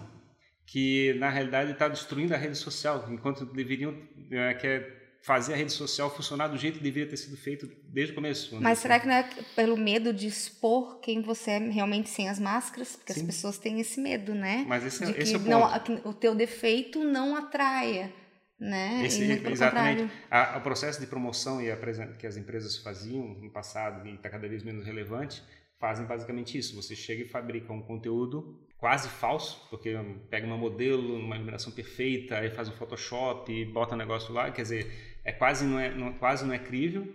que 0.65 1.13
na 1.15 1.29
realidade 1.29 1.71
está 1.71 1.87
destruindo 1.87 2.33
a 2.33 2.37
rede 2.37 2.57
social, 2.57 3.05
enquanto 3.09 3.45
deveriam 3.45 3.95
é, 4.31 4.53
que 4.53 4.65
é 4.65 4.97
fazer 5.21 5.53
a 5.53 5.57
rede 5.57 5.73
social 5.73 6.13
funcionar 6.13 6.47
do 6.47 6.57
jeito 6.57 6.77
que 6.77 6.83
deveria 6.83 7.09
ter 7.09 7.17
sido 7.17 7.35
feito 7.35 7.69
desde 7.83 8.13
o 8.13 8.15
começo. 8.15 8.55
Mas 8.61 8.79
será 8.79 8.97
que 8.97 9.07
não 9.07 9.13
é 9.13 9.29
pelo 9.55 9.75
medo 9.75 10.13
de 10.13 10.25
expor 10.25 11.01
quem 11.01 11.21
você 11.21 11.51
é 11.51 11.59
realmente 11.59 12.09
sem 12.09 12.29
as 12.29 12.39
máscaras? 12.39 12.95
Porque 12.95 13.13
Sim. 13.13 13.21
as 13.21 13.25
pessoas 13.25 13.57
têm 13.57 13.79
esse 13.81 13.99
medo, 13.99 14.33
né? 14.33 14.63
Mas 14.67 14.85
esse, 14.85 15.05
de 15.05 15.11
é, 15.11 15.21
esse 15.21 15.33
é 15.33 15.37
o 15.37 15.39
ponto. 15.41 15.91
Não, 15.91 16.11
o 16.11 16.13
teu 16.13 16.33
defeito 16.33 17.03
não 17.03 17.35
atraia. 17.35 18.13
Né? 18.59 19.05
Esse, 19.05 19.23
exatamente. 19.23 20.11
A, 20.31 20.57
o 20.57 20.61
processo 20.61 20.99
de 20.99 21.05
promoção 21.05 21.61
e 21.61 21.69
a, 21.69 21.77
que 22.17 22.25
as 22.25 22.37
empresas 22.37 22.77
faziam 22.77 23.21
no 23.35 23.51
passado 23.51 24.07
e 24.07 24.15
está 24.15 24.29
cada 24.29 24.47
vez 24.47 24.63
menos 24.63 24.85
relevante 24.85 25.43
fazem 25.79 26.05
basicamente 26.05 26.57
isso. 26.57 26.75
Você 26.75 26.95
chega 26.95 27.23
e 27.23 27.27
fabrica 27.27 27.71
um 27.71 27.81
conteúdo 27.81 28.59
quase 28.77 29.09
falso, 29.09 29.67
porque 29.69 29.95
pega 30.29 30.45
uma 30.45 30.57
modelo, 30.57 31.15
uma 31.15 31.35
iluminação 31.35 31.71
perfeita, 31.71 32.37
aí 32.37 32.49
faz 32.49 32.69
um 32.69 32.73
Photoshop, 32.73 33.65
bota 33.65 33.95
um 33.95 33.97
negócio 33.97 34.33
lá, 34.33 34.51
quer 34.51 34.61
dizer, 34.61 35.19
é 35.23 35.31
quase 35.31 35.65
não 35.65 35.79
é, 35.79 35.93
não, 35.93 36.13
quase 36.13 36.45
não 36.45 36.53
é 36.53 36.59
crível 36.59 37.07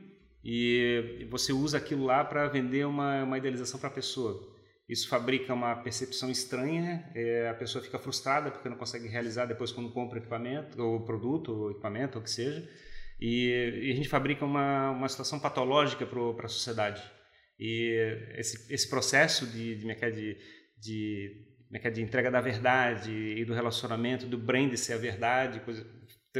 e 0.44 1.26
você 1.30 1.52
usa 1.52 1.78
aquilo 1.78 2.04
lá 2.04 2.24
para 2.24 2.48
vender 2.48 2.84
uma, 2.84 3.22
uma 3.22 3.38
idealização 3.38 3.78
para 3.78 3.88
a 3.88 3.92
pessoa. 3.92 4.50
Isso 4.88 5.08
fabrica 5.08 5.54
uma 5.54 5.76
percepção 5.76 6.30
estranha, 6.30 7.08
é, 7.14 7.48
a 7.48 7.54
pessoa 7.54 7.82
fica 7.82 7.98
frustrada 7.98 8.50
porque 8.50 8.68
não 8.68 8.76
consegue 8.76 9.06
realizar 9.06 9.46
depois 9.46 9.70
quando 9.70 9.92
compra 9.92 10.18
equipamento, 10.18 10.82
ou 10.82 11.04
produto, 11.04 11.52
ou 11.52 11.70
equipamento, 11.70 12.18
ou 12.18 12.20
o 12.20 12.24
que 12.24 12.30
seja. 12.30 12.68
E, 13.20 13.84
e 13.84 13.92
a 13.92 13.94
gente 13.94 14.08
fabrica 14.08 14.44
uma, 14.44 14.90
uma 14.90 15.08
situação 15.08 15.38
patológica 15.38 16.04
para 16.04 16.46
a 16.46 16.48
sociedade. 16.48 17.02
E 17.64 18.18
esse, 18.34 18.66
esse 18.74 18.88
processo 18.88 19.46
de, 19.46 19.76
de, 19.76 19.86
de, 19.86 20.36
de, 20.80 21.90
de 21.92 22.02
entrega 22.02 22.28
da 22.28 22.40
verdade 22.40 23.12
e 23.12 23.44
do 23.44 23.54
relacionamento, 23.54 24.26
do 24.26 24.36
brand 24.36 24.74
ser 24.74 24.94
a 24.94 24.98
verdade, 24.98 25.60
coisa, 25.60 25.86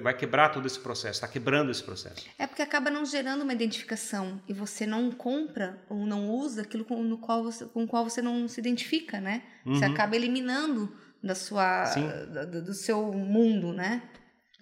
vai 0.03 0.17
quebrar 0.17 0.49
todo 0.49 0.67
esse 0.67 0.81
processo, 0.81 1.19
está 1.19 1.29
quebrando 1.29 1.71
esse 1.71 1.85
processo. 1.85 2.27
É 2.37 2.45
porque 2.45 2.61
acaba 2.61 2.91
não 2.91 3.07
gerando 3.07 3.43
uma 3.43 3.53
identificação 3.53 4.43
e 4.49 4.53
você 4.53 4.85
não 4.85 5.13
compra 5.13 5.81
ou 5.89 6.05
não 6.05 6.29
usa 6.29 6.63
aquilo 6.63 6.85
com, 6.85 7.01
no 7.05 7.19
qual 7.19 7.45
você, 7.45 7.67
com 7.67 7.85
o 7.85 7.87
qual 7.87 8.03
você 8.03 8.21
não 8.21 8.49
se 8.49 8.59
identifica, 8.59 9.21
né? 9.21 9.45
Uhum. 9.65 9.77
Você 9.77 9.85
acaba 9.85 10.17
eliminando 10.17 10.93
da 11.23 11.37
sua, 11.37 11.85
da, 12.33 12.45
do 12.47 12.75
seu 12.75 13.13
mundo, 13.13 13.73
né? 13.73 14.03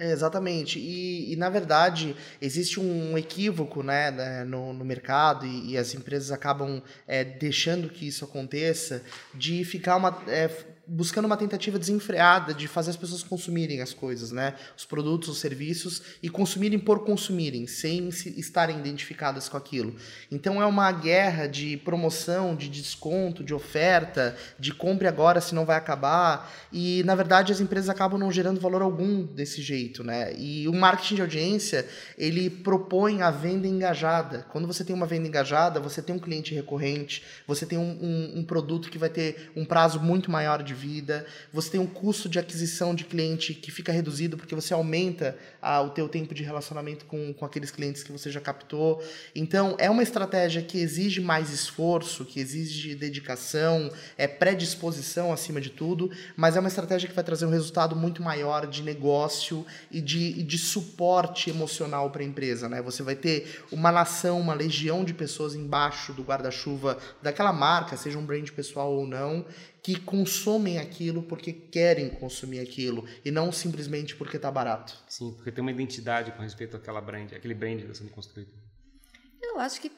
É, 0.01 0.13
exatamente. 0.13 0.79
E, 0.79 1.31
e, 1.31 1.37
na 1.37 1.51
verdade, 1.51 2.17
existe 2.41 2.81
um 2.81 3.19
equívoco 3.19 3.83
né, 3.83 4.11
né 4.11 4.45
no, 4.45 4.73
no 4.73 4.83
mercado 4.83 5.45
e, 5.45 5.73
e, 5.73 5.79
as 5.79 5.95
empresas 5.95 6.33
acabam 6.33 6.83
é, 7.07 7.23
deixando 7.23 7.91
que 7.91 8.09
isso 8.09 8.25
aconteça 8.25 9.03
de 9.35 9.63
ficar 9.63 9.97
uma. 9.97 10.19
É, 10.27 10.49
buscando 10.93 11.27
uma 11.27 11.37
tentativa 11.37 11.79
desenfreada 11.79 12.53
de 12.53 12.67
fazer 12.67 12.91
as 12.91 12.97
pessoas 12.97 13.23
consumirem 13.23 13.81
as 13.81 13.95
coisas, 13.95 14.33
né? 14.33 14.55
Os 14.77 14.85
produtos, 14.85 15.29
os 15.29 15.39
serviços 15.39 16.03
e 16.21 16.29
consumirem 16.29 16.81
por 16.81 17.05
consumirem, 17.05 17.65
sem 17.69 18.09
estarem 18.09 18.77
identificadas 18.81 19.49
com 19.49 19.57
aquilo. 19.57 19.95
Então 20.33 20.61
é 20.61 20.67
uma 20.67 20.91
guerra 20.91 21.47
de 21.47 21.77
promoção, 21.77 22.57
de 22.57 22.69
desconto, 22.69 23.45
de 23.45 23.55
oferta, 23.55 24.37
de 24.59 24.75
compre 24.75 25.07
agora 25.07 25.41
se 25.41 25.55
não 25.55 25.65
vai 25.65 25.77
acabar. 25.77 26.53
E 26.73 27.05
na 27.05 27.15
verdade 27.15 27.53
as 27.53 27.61
empresas 27.61 27.89
acabam 27.89 28.19
não 28.19 28.33
gerando 28.33 28.61
valor 28.61 28.83
algum 28.83 29.23
desse 29.23 29.63
jeito, 29.63 30.03
né? 30.03 30.35
E 30.37 30.67
o 30.67 30.73
marketing 30.73 31.15
de 31.15 31.23
audiência, 31.23 31.87
ele 32.19 32.51
propõe 32.51 33.23
a 33.23 33.31
venda 33.31 33.69
engajada. 33.69 34.45
Quando 34.51 34.67
você 34.67 34.85
tem 34.85 34.97
uma 34.97 35.07
venda 35.07 35.29
engajada, 35.29 35.79
você 35.79 36.03
tem 36.03 36.17
um 36.17 36.19
cliente 36.19 36.53
recorrente, 36.53 37.23
você 37.47 37.65
tem 37.65 37.79
um, 37.79 37.97
um, 38.03 38.41
um 38.41 38.45
produto 38.45 38.91
que 38.91 38.99
vai 38.99 39.09
ter 39.09 39.53
um 39.55 39.65
prazo 39.65 40.01
muito 40.01 40.29
maior 40.29 40.65
de 40.65 40.80
vida, 40.81 41.27
você 41.53 41.71
tem 41.71 41.81
um 41.81 41.87
custo 41.87 42.29
de 42.29 42.39
aquisição 42.39 42.95
de 42.95 43.05
cliente 43.05 43.53
que 43.53 43.71
fica 43.71 43.93
reduzido 43.93 44.37
porque 44.37 44.55
você 44.55 44.73
aumenta 44.73 45.37
ah, 45.61 45.83
o 45.83 45.91
teu 45.91 46.09
tempo 46.09 46.35
de 46.35 46.43
relacionamento 46.43 47.05
com, 47.05 47.33
com 47.35 47.45
aqueles 47.45 47.71
clientes 47.71 48.03
que 48.03 48.11
você 48.11 48.31
já 48.31 48.41
captou. 48.41 49.03
Então, 49.35 49.77
é 49.79 49.91
uma 49.91 50.03
estratégia 50.03 50.63
que 50.63 50.79
exige 50.79 51.21
mais 51.21 51.51
esforço, 51.51 52.25
que 52.25 52.41
exige 52.41 52.95
dedicação, 52.95 53.91
é 54.17 54.27
predisposição 54.27 55.33
acima 55.33 55.61
de 55.61 55.71
tudo, 55.71 56.11
mas 56.37 56.57
é 56.57 56.61
uma 56.61 56.69
estratégia 56.69 57.09
que 57.09 57.15
vai 57.15 57.25
trazer 57.25 57.45
um 57.45 57.51
resultado 57.51 57.95
muito 57.95 58.23
maior 58.23 58.67
de 58.67 58.83
negócio 58.83 59.67
e 59.91 60.01
de, 60.01 60.43
de 60.43 60.59
suporte 60.59 61.51
emocional 61.51 62.11
para 62.11 62.23
a 62.23 62.25
empresa. 62.25 62.69
Né? 62.69 62.81
Você 62.83 63.03
vai 63.03 63.15
ter 63.15 63.63
uma 63.71 63.93
nação, 63.93 64.41
uma 64.41 64.55
legião 64.55 65.05
de 65.05 65.13
pessoas 65.13 65.55
embaixo 65.55 66.13
do 66.13 66.23
guarda-chuva 66.23 66.99
daquela 67.23 67.53
marca, 67.53 67.97
seja 67.97 68.19
um 68.19 68.25
brand 68.25 68.49
pessoal 68.51 68.93
ou 68.93 69.07
não, 69.07 69.45
que 69.83 69.99
consomem 69.99 70.79
aquilo 70.79 71.23
porque 71.23 71.53
querem 71.53 72.11
consumir 72.11 72.61
aquilo 72.61 73.07
e 73.25 73.31
não 73.31 73.51
simplesmente 73.51 74.15
porque 74.17 74.37
está 74.37 74.51
barato. 74.51 74.97
Sim, 75.09 75.33
porque 75.35 75.51
tem 75.51 75.63
uma 75.63 75.71
identidade 75.71 76.33
com 76.33 76.43
respeito 76.43 76.77
àquela 76.77 77.01
brand, 77.01 77.33
aquele 77.33 77.55
brand 77.55 77.79
que 77.79 77.83
está 77.85 77.95
sendo 77.95 78.11
construído. 78.11 78.51
Eu 79.43 79.59
acho 79.59 79.81
que 79.81 79.91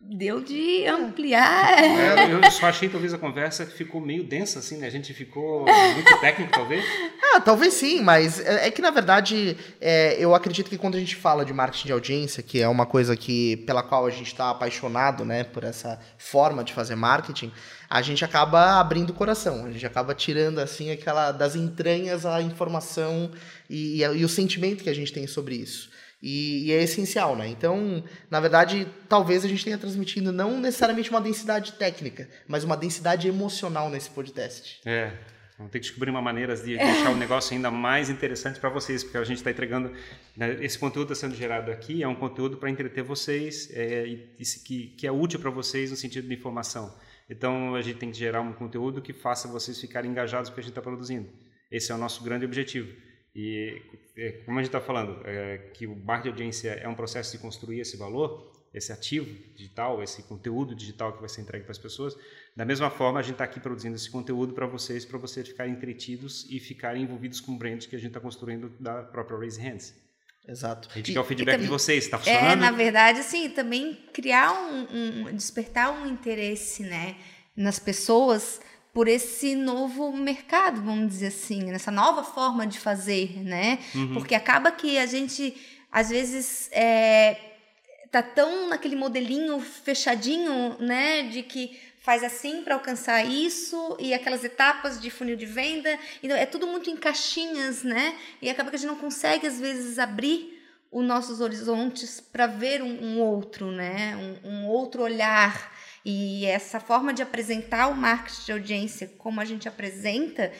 deu 0.00 0.40
de 0.40 0.86
ampliar. 0.86 1.78
É, 1.78 2.32
eu 2.32 2.42
só 2.50 2.66
achei 2.66 2.88
talvez 2.88 3.12
a 3.12 3.18
conversa 3.18 3.66
ficou 3.66 4.00
meio 4.00 4.24
densa 4.24 4.60
assim, 4.60 4.78
né? 4.78 4.86
A 4.86 4.90
gente 4.90 5.12
ficou 5.12 5.66
muito 5.94 6.20
técnico 6.20 6.52
talvez. 6.52 6.84
Ah, 7.32 7.40
talvez 7.40 7.74
sim, 7.74 8.00
mas 8.00 8.40
é, 8.40 8.66
é 8.66 8.70
que 8.72 8.82
na 8.82 8.90
verdade 8.90 9.56
é, 9.80 10.16
eu 10.18 10.34
acredito 10.34 10.68
que 10.68 10.76
quando 10.76 10.96
a 10.96 10.98
gente 10.98 11.14
fala 11.14 11.44
de 11.44 11.52
marketing 11.52 11.86
de 11.86 11.92
audiência, 11.92 12.42
que 12.42 12.60
é 12.60 12.66
uma 12.66 12.84
coisa 12.84 13.14
que 13.14 13.58
pela 13.58 13.84
qual 13.84 14.04
a 14.04 14.10
gente 14.10 14.26
está 14.26 14.50
apaixonado, 14.50 15.24
né, 15.24 15.44
por 15.44 15.62
essa 15.62 16.00
forma 16.18 16.64
de 16.64 16.72
fazer 16.72 16.96
marketing, 16.96 17.52
a 17.88 18.02
gente 18.02 18.24
acaba 18.24 18.80
abrindo 18.80 19.10
o 19.10 19.14
coração, 19.14 19.64
a 19.64 19.70
gente 19.70 19.86
acaba 19.86 20.12
tirando 20.12 20.58
assim 20.58 20.90
aquela 20.90 21.30
das 21.30 21.54
entranhas 21.54 22.26
a 22.26 22.42
informação 22.42 23.30
e, 23.68 24.02
e, 24.02 24.04
e 24.04 24.24
o 24.24 24.28
sentimento 24.28 24.82
que 24.82 24.90
a 24.90 24.94
gente 24.94 25.12
tem 25.12 25.24
sobre 25.28 25.54
isso. 25.54 25.88
E, 26.22 26.66
e, 26.66 26.72
é 26.72 26.82
essencial, 26.82 27.34
né? 27.34 27.48
Então, 27.48 28.04
na 28.30 28.40
verdade, 28.40 28.86
talvez 29.08 29.44
a 29.44 29.48
gente 29.48 29.64
tenha 29.64 29.78
transmitido 29.78 30.30
não 30.30 30.60
necessariamente 30.60 31.08
uma 31.08 31.20
densidade 31.20 31.72
técnica, 31.72 32.28
mas 32.46 32.62
uma 32.62 32.76
densidade 32.76 33.26
emocional 33.26 33.88
nesse 33.88 34.10
podcast. 34.10 34.80
É. 34.84 35.12
Vamos 35.60 35.72
ter 35.72 35.78
que 35.78 35.86
descobrir 35.86 36.10
uma 36.10 36.22
maneira 36.22 36.56
de 36.56 36.78
deixar 36.78 37.10
o 37.10 37.16
negócio 37.16 37.54
ainda 37.54 37.70
mais 37.70 38.08
interessante 38.08 38.58
para 38.58 38.70
vocês, 38.70 39.04
porque 39.04 39.18
a 39.18 39.24
gente 39.24 39.36
está 39.38 39.50
entregando. 39.50 39.92
Né, 40.34 40.56
esse 40.64 40.78
conteúdo 40.78 41.12
está 41.12 41.26
sendo 41.26 41.36
gerado 41.36 41.70
aqui, 41.70 42.02
é 42.02 42.08
um 42.08 42.14
conteúdo 42.14 42.56
para 42.56 42.70
entreter 42.70 43.04
vocês 43.04 43.70
é, 43.74 44.06
e, 44.06 44.44
que, 44.64 44.86
que 44.96 45.06
é 45.06 45.12
útil 45.12 45.38
para 45.38 45.50
vocês 45.50 45.90
no 45.90 45.98
sentido 45.98 46.26
de 46.26 46.34
informação. 46.34 46.96
Então 47.28 47.74
a 47.74 47.82
gente 47.82 47.98
tem 47.98 48.10
que 48.10 48.16
gerar 48.16 48.40
um 48.40 48.54
conteúdo 48.54 49.02
que 49.02 49.12
faça 49.12 49.48
vocês 49.48 49.78
ficarem 49.78 50.10
engajados 50.10 50.48
com 50.48 50.52
o 50.52 50.56
que 50.56 50.60
a 50.60 50.62
gente 50.62 50.72
está 50.72 50.80
produzindo. 50.80 51.28
Esse 51.70 51.92
é 51.92 51.94
o 51.94 51.98
nosso 51.98 52.24
grande 52.24 52.46
objetivo. 52.46 52.90
E 53.34 53.80
é, 54.16 54.32
como 54.44 54.58
a 54.58 54.62
gente 54.62 54.68
está 54.68 54.80
falando, 54.80 55.20
é, 55.24 55.58
que 55.74 55.86
o 55.86 55.94
marketing 55.94 56.22
de 56.22 56.28
audiência 56.30 56.70
é 56.70 56.88
um 56.88 56.94
processo 56.94 57.32
de 57.32 57.38
construir 57.38 57.80
esse 57.80 57.96
valor, 57.96 58.50
esse 58.72 58.92
ativo 58.92 59.36
digital, 59.54 60.02
esse 60.02 60.22
conteúdo 60.24 60.74
digital 60.74 61.12
que 61.12 61.20
vai 61.20 61.28
ser 61.28 61.42
entregue 61.42 61.64
para 61.64 61.72
as 61.72 61.78
pessoas. 61.78 62.16
Da 62.56 62.64
mesma 62.64 62.90
forma, 62.90 63.18
a 63.20 63.22
gente 63.22 63.32
está 63.32 63.44
aqui 63.44 63.60
produzindo 63.60 63.96
esse 63.96 64.10
conteúdo 64.10 64.52
para 64.52 64.66
vocês, 64.66 65.04
para 65.04 65.18
vocês 65.18 65.48
ficarem 65.48 65.72
entretidos 65.72 66.46
e 66.50 66.58
ficarem 66.60 67.02
envolvidos 67.02 67.40
com 67.40 67.52
o 67.52 67.56
brand 67.56 67.84
que 67.86 67.96
a 67.96 67.98
gente 67.98 68.08
está 68.08 68.20
construindo 68.20 68.72
da 68.80 69.02
própria 69.02 69.38
Raise 69.38 69.60
Hands. 69.60 69.94
Exato. 70.46 70.88
A 70.92 70.96
gente 70.96 71.12
quer 71.12 71.20
o 71.20 71.24
feedback 71.24 71.54
também, 71.54 71.66
de 71.66 71.70
vocês, 71.70 72.04
está 72.04 72.18
funcionando? 72.18 72.52
É, 72.52 72.56
na 72.56 72.70
verdade, 72.70 73.20
assim, 73.20 73.50
também 73.50 73.94
criar 74.12 74.52
um, 74.52 75.26
um, 75.28 75.34
despertar 75.34 75.92
um 75.92 76.06
interesse, 76.06 76.82
né, 76.82 77.16
nas 77.56 77.78
pessoas 77.78 78.60
por 78.92 79.08
esse 79.08 79.54
novo 79.54 80.12
mercado, 80.12 80.82
vamos 80.82 81.08
dizer 81.08 81.28
assim, 81.28 81.64
nessa 81.64 81.90
nova 81.90 82.24
forma 82.24 82.66
de 82.66 82.78
fazer, 82.78 83.42
né? 83.42 83.78
Uhum. 83.94 84.14
Porque 84.14 84.34
acaba 84.34 84.72
que 84.72 84.98
a 84.98 85.06
gente, 85.06 85.54
às 85.90 86.10
vezes, 86.10 86.68
é, 86.72 87.36
tá 88.10 88.22
tão 88.22 88.68
naquele 88.68 88.96
modelinho 88.96 89.60
fechadinho, 89.60 90.76
né, 90.80 91.22
de 91.24 91.42
que 91.42 91.78
faz 92.00 92.24
assim 92.24 92.62
para 92.62 92.74
alcançar 92.74 93.24
isso 93.24 93.96
e 94.00 94.12
aquelas 94.12 94.42
etapas 94.42 95.00
de 95.00 95.10
funil 95.10 95.36
de 95.36 95.46
venda. 95.46 95.98
Então 96.22 96.36
é 96.36 96.46
tudo 96.46 96.66
muito 96.66 96.90
em 96.90 96.96
caixinhas, 96.96 97.82
né? 97.82 98.16
E 98.40 98.48
acaba 98.48 98.70
que 98.70 98.76
a 98.76 98.78
gente 98.78 98.88
não 98.88 98.96
consegue 98.96 99.46
às 99.46 99.60
vezes 99.60 99.98
abrir 99.98 100.58
os 100.90 101.04
nossos 101.04 101.40
horizontes 101.40 102.20
para 102.20 102.46
ver 102.46 102.82
um, 102.82 103.04
um, 103.04 103.20
outro, 103.20 103.70
né? 103.70 104.16
Um, 104.44 104.48
um, 104.48 104.66
outro 104.66 105.02
olhar. 105.02 105.72
E 106.04 106.46
essa 106.46 106.80
forma 106.80 107.12
de 107.12 107.22
apresentar 107.22 107.88
o 107.88 107.94
marketing 107.94 108.44
de 108.44 108.52
audiência 108.52 109.10
como 109.18 109.40
a 109.40 109.44
gente 109.44 109.68
apresenta 109.68 110.50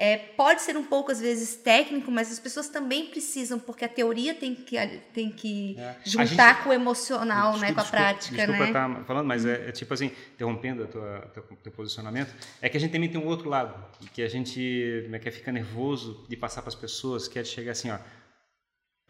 é, 0.00 0.16
pode 0.16 0.62
ser 0.62 0.78
um 0.78 0.82
pouco, 0.82 1.12
às 1.12 1.20
vezes, 1.20 1.56
técnico, 1.56 2.10
mas 2.10 2.32
as 2.32 2.38
pessoas 2.40 2.70
também 2.70 3.08
precisam, 3.08 3.58
porque 3.58 3.84
a 3.84 3.88
teoria 3.88 4.34
tem 4.34 4.54
que, 4.54 4.74
tem 5.12 5.30
que 5.30 5.76
é. 5.78 5.96
juntar 6.02 6.54
gente, 6.54 6.64
com 6.64 6.70
o 6.70 6.72
emocional, 6.72 7.52
desculpa, 7.52 7.66
né, 7.66 7.74
com 7.74 7.80
a 7.80 7.84
prática. 7.84 8.34
Desculpa 8.34 8.60
né? 8.60 8.66
estar 8.68 9.04
falando, 9.04 9.26
mas 9.26 9.44
é, 9.44 9.68
é, 9.68 9.72
tipo 9.72 9.92
assim, 9.92 10.10
interrompendo 10.32 10.84
o 10.84 11.56
teu 11.56 11.70
posicionamento, 11.70 12.34
é 12.62 12.70
que 12.70 12.78
a 12.78 12.80
gente 12.80 12.92
também 12.92 13.10
tem 13.10 13.20
um 13.20 13.26
outro 13.26 13.50
lado, 13.50 13.74
que 14.14 14.22
a 14.22 14.28
gente 14.28 15.06
né, 15.10 15.18
quer 15.18 15.32
ficar 15.32 15.52
nervoso 15.52 16.24
de 16.26 16.34
passar 16.34 16.62
para 16.62 16.70
as 16.70 16.74
pessoas, 16.74 17.28
quer 17.28 17.44
chegar 17.44 17.72
assim, 17.72 17.90
ó, 17.90 17.98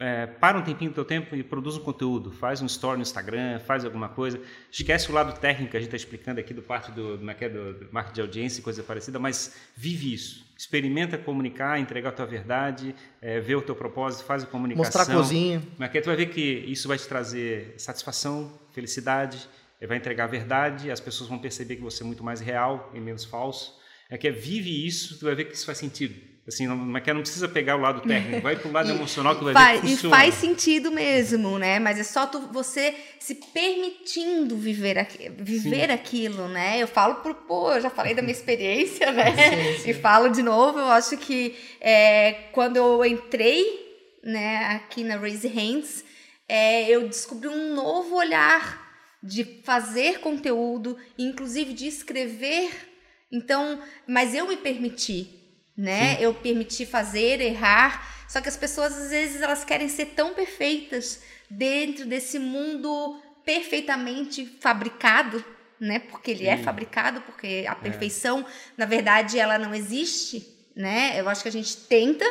é, 0.01 0.27
para 0.27 0.59
um 0.59 0.63
tempinho 0.63 0.91
do 0.91 0.95
teu 0.95 1.05
tempo 1.05 1.37
e 1.37 1.43
produz 1.43 1.77
um 1.77 1.81
conteúdo, 1.81 2.33
faz 2.33 2.63
um 2.63 2.67
story 2.67 2.97
no 2.97 3.03
Instagram, 3.03 3.59
faz 3.59 3.85
alguma 3.85 4.09
coisa. 4.09 4.41
Esquece 4.73 5.11
o 5.11 5.15
lado 5.15 5.39
técnico 5.39 5.73
que 5.73 5.77
a 5.77 5.81
gente 5.81 5.89
está 5.89 5.97
explicando 5.99 6.41
aqui 6.41 6.55
do 6.55 6.63
parte 6.63 6.91
do, 6.91 7.19
do, 7.19 7.31
é 7.31 7.49
do, 7.51 7.75
do 7.75 7.89
marketing 7.93 8.15
de 8.15 8.21
audiência 8.23 8.61
e 8.61 8.63
coisa 8.63 8.83
parecida, 8.83 9.19
mas 9.19 9.55
vive 9.77 10.15
isso. 10.15 10.43
Experimenta 10.57 11.19
comunicar, 11.19 11.79
entregar 11.79 12.09
a 12.09 12.13
tua 12.13 12.25
verdade, 12.25 12.95
é, 13.21 13.41
ver 13.41 13.57
o 13.57 13.61
teu 13.63 13.77
propósito, 13.77 14.25
faz 14.25 14.43
a 14.43 14.47
comunicação. 14.47 14.85
Mostrar 14.87 15.03
a 15.03 15.17
cozinha. 15.19 15.63
Mas 15.77 15.91
que 15.91 16.01
tu 16.01 16.07
vai 16.07 16.17
ver 16.17 16.27
que 16.31 16.41
isso 16.41 16.89
vai 16.89 16.97
te 16.97 17.07
trazer 17.07 17.75
satisfação, 17.77 18.59
felicidade, 18.73 19.47
é, 19.79 19.87
vai 19.87 19.99
entregar 19.99 20.25
a 20.25 20.29
verdade, 20.29 20.91
as 20.91 20.99
pessoas 20.99 21.29
vão 21.29 21.39
perceber 21.39 21.77
que 21.77 21.83
você 21.83 22.03
é 22.03 22.07
muito 22.07 22.25
mais 22.25 22.41
real 22.41 22.91
e 22.95 23.01
menos 23.01 23.27
falso. 23.27 23.79
É 24.09 24.17
que 24.17 24.27
é, 24.27 24.31
vive 24.31 24.87
isso, 24.87 25.19
tu 25.19 25.27
vai 25.27 25.35
ver 25.35 25.45
que 25.45 25.55
isso 25.55 25.67
faz 25.67 25.77
sentido. 25.77 26.30
Assim, 26.48 26.66
não, 26.66 26.76
mas 26.76 27.03
que 27.03 27.12
não 27.12 27.20
precisa 27.20 27.48
pegar 27.48 27.76
o 27.76 27.81
lado 27.81 28.00
técnico, 28.00 28.40
vai 28.42 28.57
para 28.57 28.68
o 28.68 28.72
lado 28.72 28.88
e, 28.88 28.94
emocional 28.94 29.37
que 29.37 29.44
vai 29.44 29.53
faz, 29.53 29.81
ver 29.81 29.87
que 29.87 29.92
funciona. 29.94 30.16
E 30.16 30.18
faz 30.18 30.35
sentido 30.35 30.90
mesmo, 30.90 31.59
né? 31.59 31.79
Mas 31.79 31.98
é 31.98 32.03
só 32.03 32.26
tu, 32.26 32.40
você 32.53 32.94
se 33.18 33.37
permitindo 33.37 34.57
viver, 34.57 35.07
viver 35.38 35.90
aquilo, 35.90 36.48
né? 36.48 36.83
Eu 36.83 36.88
falo 36.88 37.16
por, 37.16 37.35
pô, 37.35 37.72
eu 37.72 37.81
já 37.81 37.90
falei 37.90 38.14
da 38.14 38.22
minha 38.22 38.33
experiência, 38.35 39.12
né? 39.12 39.33
Sim, 39.74 39.83
sim. 39.83 39.90
E 39.90 39.94
falo 39.94 40.29
de 40.29 40.42
novo, 40.42 40.79
eu 40.79 40.88
acho 40.88 41.16
que 41.16 41.55
é, 41.81 42.33
quando 42.53 42.76
eu 42.76 43.05
entrei 43.05 43.64
né, 44.24 44.66
aqui 44.74 45.05
na 45.05 45.16
Raise 45.16 45.46
Hands, 45.46 46.05
é, 46.48 46.88
eu 46.88 47.07
descobri 47.09 47.48
um 47.48 47.74
novo 47.74 48.16
olhar 48.16 48.90
de 49.22 49.44
fazer 49.62 50.20
conteúdo, 50.20 50.96
inclusive 51.18 51.72
de 51.72 51.87
escrever. 51.87 52.70
Então, 53.31 53.81
mas 54.07 54.35
eu 54.35 54.48
me 54.48 54.57
permiti, 54.57 55.39
né? 55.81 56.16
Sim. 56.16 56.23
Eu 56.23 56.35
permiti 56.35 56.85
fazer, 56.85 57.40
errar. 57.40 58.07
Só 58.29 58.40
que 58.40 58.49
as 58.49 58.57
pessoas 58.57 58.97
às 58.97 59.11
vezes 59.11 59.40
elas 59.40 59.64
querem 59.64 59.88
ser 59.88 60.07
tão 60.07 60.35
perfeitas 60.35 61.23
dentro 61.49 62.05
desse 62.05 62.38
mundo 62.38 63.19
perfeitamente 63.45 64.45
fabricado, 64.61 65.43
né? 65.81 65.99
Porque 65.99 66.33
ele 66.33 66.47
é 66.47 66.55
Sim. 66.55 66.61
é 66.61 66.64
fabricado, 66.64 67.23
porque 67.23 67.64
a 67.66 67.73
é. 67.73 67.75
perfeição, 67.75 68.40
é. 68.40 68.45
na 68.77 68.85
verdade, 68.85 69.38
ela 69.38 69.59
não 69.59 69.75
existe, 69.75 70.47
né? 70.77 71.19
Eu 71.19 71.29
acho 71.31 71.43
que 71.43 71.49
a 71.49 71.53
gente 71.53 71.75
tenta 71.79 72.27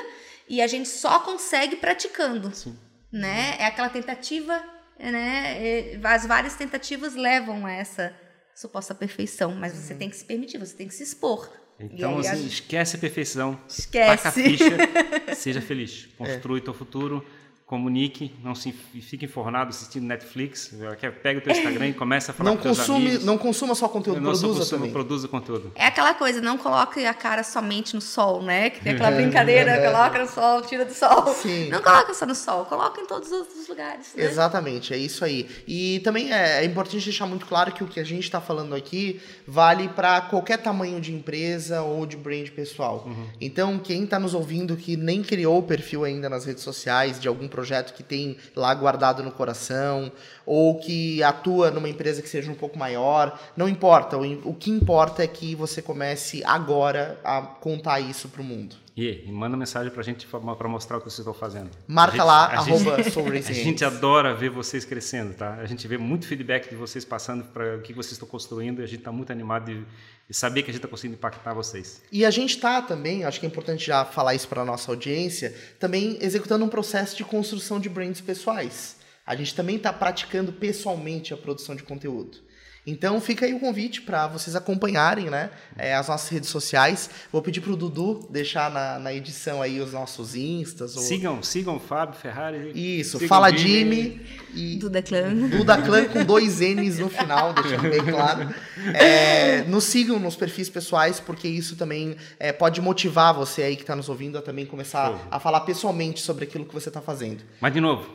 e 0.47 0.61
a 0.61 0.67
gente 0.67 0.87
só 0.87 1.19
consegue 1.21 1.75
praticando, 1.75 2.53
Sim. 2.53 2.77
né? 3.11 3.55
É 3.57 3.65
aquela 3.65 3.89
tentativa, 3.89 4.63
né? 4.99 5.99
As 6.03 6.25
várias 6.27 6.53
tentativas 6.53 7.15
levam 7.15 7.65
a 7.65 7.71
essa 7.71 8.15
suposta 8.53 8.93
perfeição, 8.93 9.55
mas 9.55 9.73
você 9.73 9.93
uhum. 9.93 9.99
tem 9.99 10.09
que 10.09 10.17
se 10.17 10.25
permitir, 10.25 10.59
você 10.59 10.75
tem 10.75 10.87
que 10.87 10.93
se 10.93 11.01
expor. 11.01 11.58
Então, 11.79 12.19
aí, 12.19 12.27
assim, 12.27 12.45
esquece 12.45 12.97
a 12.97 12.99
perfeição. 12.99 13.59
Esquece. 13.67 14.23
Taca 14.23 14.29
a 14.29 14.31
ficha, 14.31 14.65
seja 15.35 15.61
feliz. 15.61 16.09
Construi 16.17 16.59
é. 16.59 16.63
teu 16.63 16.73
futuro 16.73 17.25
comunique, 17.69 18.33
não 18.43 18.55
se 18.55 18.71
fique 18.71 19.25
infornado 19.25 19.69
assistindo 19.69 20.03
Netflix, 20.03 20.73
pega 21.21 21.37
o 21.37 21.41
teu 21.43 21.51
Instagram 21.51 21.89
e 21.89 21.93
começa 21.93 22.31
a 22.31 22.33
falar 22.33 22.49
não 22.49 22.57
com 22.57 22.69
consome, 22.69 23.05
amigos. 23.05 23.23
Não 23.23 23.37
consuma 23.37 23.75
só 23.75 23.87
conteúdo, 23.87 24.19
não 24.19 24.31
produza 24.31 24.59
consuma, 24.59 24.77
também. 24.79 24.91
produza 24.91 25.27
conteúdo. 25.27 25.71
É 25.75 25.85
aquela 25.85 26.15
coisa, 26.15 26.41
não 26.41 26.57
coloque 26.57 27.05
a 27.05 27.13
cara 27.13 27.43
somente 27.43 27.93
no 27.93 28.01
sol, 28.01 28.41
né? 28.41 28.71
Que 28.71 28.81
tem 28.81 28.93
aquela 28.93 29.11
brincadeira, 29.15 29.69
é. 29.69 29.85
coloca 29.85 30.17
no 30.17 30.27
sol, 30.27 30.63
tira 30.63 30.83
do 30.83 30.95
sol. 30.95 31.27
Sim. 31.27 31.69
Não 31.69 31.79
coloca 31.79 32.11
só 32.15 32.25
no 32.25 32.33
sol, 32.33 32.65
coloca 32.65 32.99
em 33.01 33.05
todos 33.05 33.27
os 33.27 33.37
outros 33.41 33.67
lugares. 33.67 34.15
Né? 34.15 34.23
Exatamente, 34.23 34.91
é 34.91 34.97
isso 34.97 35.23
aí. 35.23 35.47
E 35.67 35.99
também 35.99 36.33
é, 36.33 36.63
é 36.63 36.65
importante 36.65 37.03
deixar 37.03 37.27
muito 37.27 37.45
claro 37.45 37.71
que 37.71 37.83
o 37.83 37.87
que 37.87 37.99
a 37.99 38.03
gente 38.03 38.23
está 38.23 38.41
falando 38.41 38.73
aqui 38.73 39.21
vale 39.45 39.89
para 39.89 40.21
qualquer 40.21 40.57
tamanho 40.57 40.99
de 40.99 41.13
empresa 41.13 41.83
ou 41.83 42.07
de 42.07 42.17
brand 42.17 42.49
pessoal. 42.49 43.03
Uhum. 43.05 43.27
Então, 43.39 43.77
quem 43.77 44.05
está 44.05 44.17
nos 44.17 44.33
ouvindo 44.33 44.75
que 44.75 44.97
nem 44.97 45.21
criou 45.21 45.59
o 45.59 45.63
perfil 45.63 46.03
ainda 46.03 46.27
nas 46.27 46.45
redes 46.45 46.63
sociais 46.63 47.19
de 47.19 47.27
algum 47.27 47.47
projeto 47.59 47.93
que 47.93 48.01
tem 48.01 48.37
lá 48.55 48.73
guardado 48.73 49.21
no 49.21 49.31
coração, 49.31 50.09
ou 50.45 50.79
que 50.79 51.21
atua 51.21 51.69
numa 51.69 51.89
empresa 51.89 52.21
que 52.21 52.29
seja 52.29 52.49
um 52.49 52.55
pouco 52.55 52.79
maior, 52.79 53.37
não 53.55 53.67
importa. 53.67 54.17
O, 54.17 54.49
o 54.49 54.53
que 54.53 54.71
importa 54.71 55.23
é 55.23 55.27
que 55.27 55.55
você 55.55 55.81
comece 55.81 56.41
agora 56.45 57.19
a 57.23 57.41
contar 57.41 57.99
isso 57.99 58.29
para 58.29 58.41
o 58.41 58.45
mundo. 58.45 58.75
E, 58.99 59.23
e 59.25 59.31
manda 59.31 59.55
mensagem 59.55 59.89
para 59.89 60.01
a 60.01 60.03
gente 60.03 60.27
para 60.27 60.67
mostrar 60.67 60.97
o 60.97 60.99
que 60.99 61.05
vocês 61.05 61.19
estão 61.19 61.33
fazendo. 61.33 61.69
Marca 61.87 62.17
gente, 62.17 62.25
lá, 62.25 62.45
arroba 62.47 63.01
gente, 63.01 63.47
A 63.49 63.53
gente 63.53 63.85
adora 63.85 64.35
ver 64.35 64.49
vocês 64.49 64.83
crescendo, 64.83 65.33
tá? 65.33 65.53
A 65.53 65.65
gente 65.65 65.87
vê 65.87 65.97
muito 65.97 66.27
feedback 66.27 66.69
de 66.69 66.75
vocês 66.75 67.05
passando 67.05 67.45
para 67.45 67.77
o 67.77 67.81
que 67.81 67.93
vocês 67.93 68.11
estão 68.11 68.27
construindo 68.27 68.81
e 68.81 68.83
a 68.83 68.85
gente 68.85 68.99
está 68.99 69.11
muito 69.11 69.31
animado 69.31 69.67
de, 69.67 69.85
de, 70.27 70.33
saber 70.33 70.63
que 70.63 70.69
a 70.69 70.73
gente 70.73 70.79
está 70.79 70.89
conseguindo 70.89 71.15
impactar 71.15 71.53
vocês. 71.53 72.01
E 72.11 72.25
a 72.25 72.29
gente 72.29 72.55
está 72.55 72.81
também, 72.81 73.23
acho 73.23 73.39
que 73.39 73.45
é 73.45 73.49
importante 73.49 73.85
já 73.85 74.03
falar 74.03 74.35
isso 74.35 74.49
para 74.49 74.63
a 74.63 74.65
nossa 74.65 74.91
audiência, 74.91 75.55
também 75.79 76.17
executando 76.19 76.65
um 76.65 76.69
processo 76.69 77.15
de 77.15 77.23
construção 77.23 77.79
de 77.79 77.87
brands 77.87 78.19
pessoais. 78.19 78.97
A 79.25 79.33
gente 79.33 79.55
também 79.55 79.77
está 79.77 79.93
praticando 79.93 80.51
pessoalmente 80.51 81.33
a 81.33 81.37
produção 81.37 81.73
de 81.73 81.83
conteúdo. 81.83 82.48
Então 82.85 83.19
fica 83.19 83.45
aí 83.45 83.53
o 83.53 83.59
convite 83.59 84.01
para 84.01 84.27
vocês 84.27 84.55
acompanharem 84.55 85.29
né, 85.29 85.51
é, 85.77 85.93
as 85.95 86.07
nossas 86.07 86.29
redes 86.29 86.49
sociais. 86.49 87.09
Vou 87.31 87.41
pedir 87.41 87.61
para 87.61 87.71
o 87.71 87.75
Dudu 87.75 88.27
deixar 88.29 88.71
na, 88.71 88.97
na, 88.97 89.13
edição 89.13 89.61
aí 89.61 89.79
os 89.79 89.93
nossos 89.93 90.35
instas. 90.35 90.95
Ou... 90.95 91.03
Sigam, 91.03 91.43
sigam 91.43 91.75
o 91.75 91.79
Fábio 91.79 92.15
Ferrari. 92.19 92.71
Isso, 92.73 93.19
Fala 93.27 93.51
Jimmy. 93.51 94.21
e 94.53 94.77
Duda 94.77 95.01
Clan. 95.01 95.35
Duda 95.49 95.81
Clan 95.81 96.05
com 96.05 96.23
dois 96.23 96.59
N's 96.59 96.99
no 96.99 97.09
final, 97.09 97.53
deixando 97.61 97.89
bem 97.89 98.03
claro. 98.03 98.49
É, 98.95 99.63
nos 99.63 99.83
sigam 99.83 100.19
nos 100.19 100.35
perfis 100.35 100.69
pessoais, 100.69 101.19
porque 101.19 101.47
isso 101.47 101.75
também 101.75 102.15
é, 102.39 102.51
pode 102.51 102.81
motivar 102.81 103.33
você 103.33 103.63
aí 103.63 103.75
que 103.75 103.83
está 103.83 103.95
nos 103.95 104.09
ouvindo 104.09 104.37
a 104.37 104.41
também 104.41 104.65
começar 104.65 105.27
a 105.29 105.39
falar 105.39 105.61
pessoalmente 105.61 106.21
sobre 106.21 106.45
aquilo 106.45 106.65
que 106.65 106.73
você 106.73 106.89
está 106.89 107.01
fazendo. 107.01 107.43
Mas 107.59 107.73
de 107.73 107.81
novo, 107.81 108.09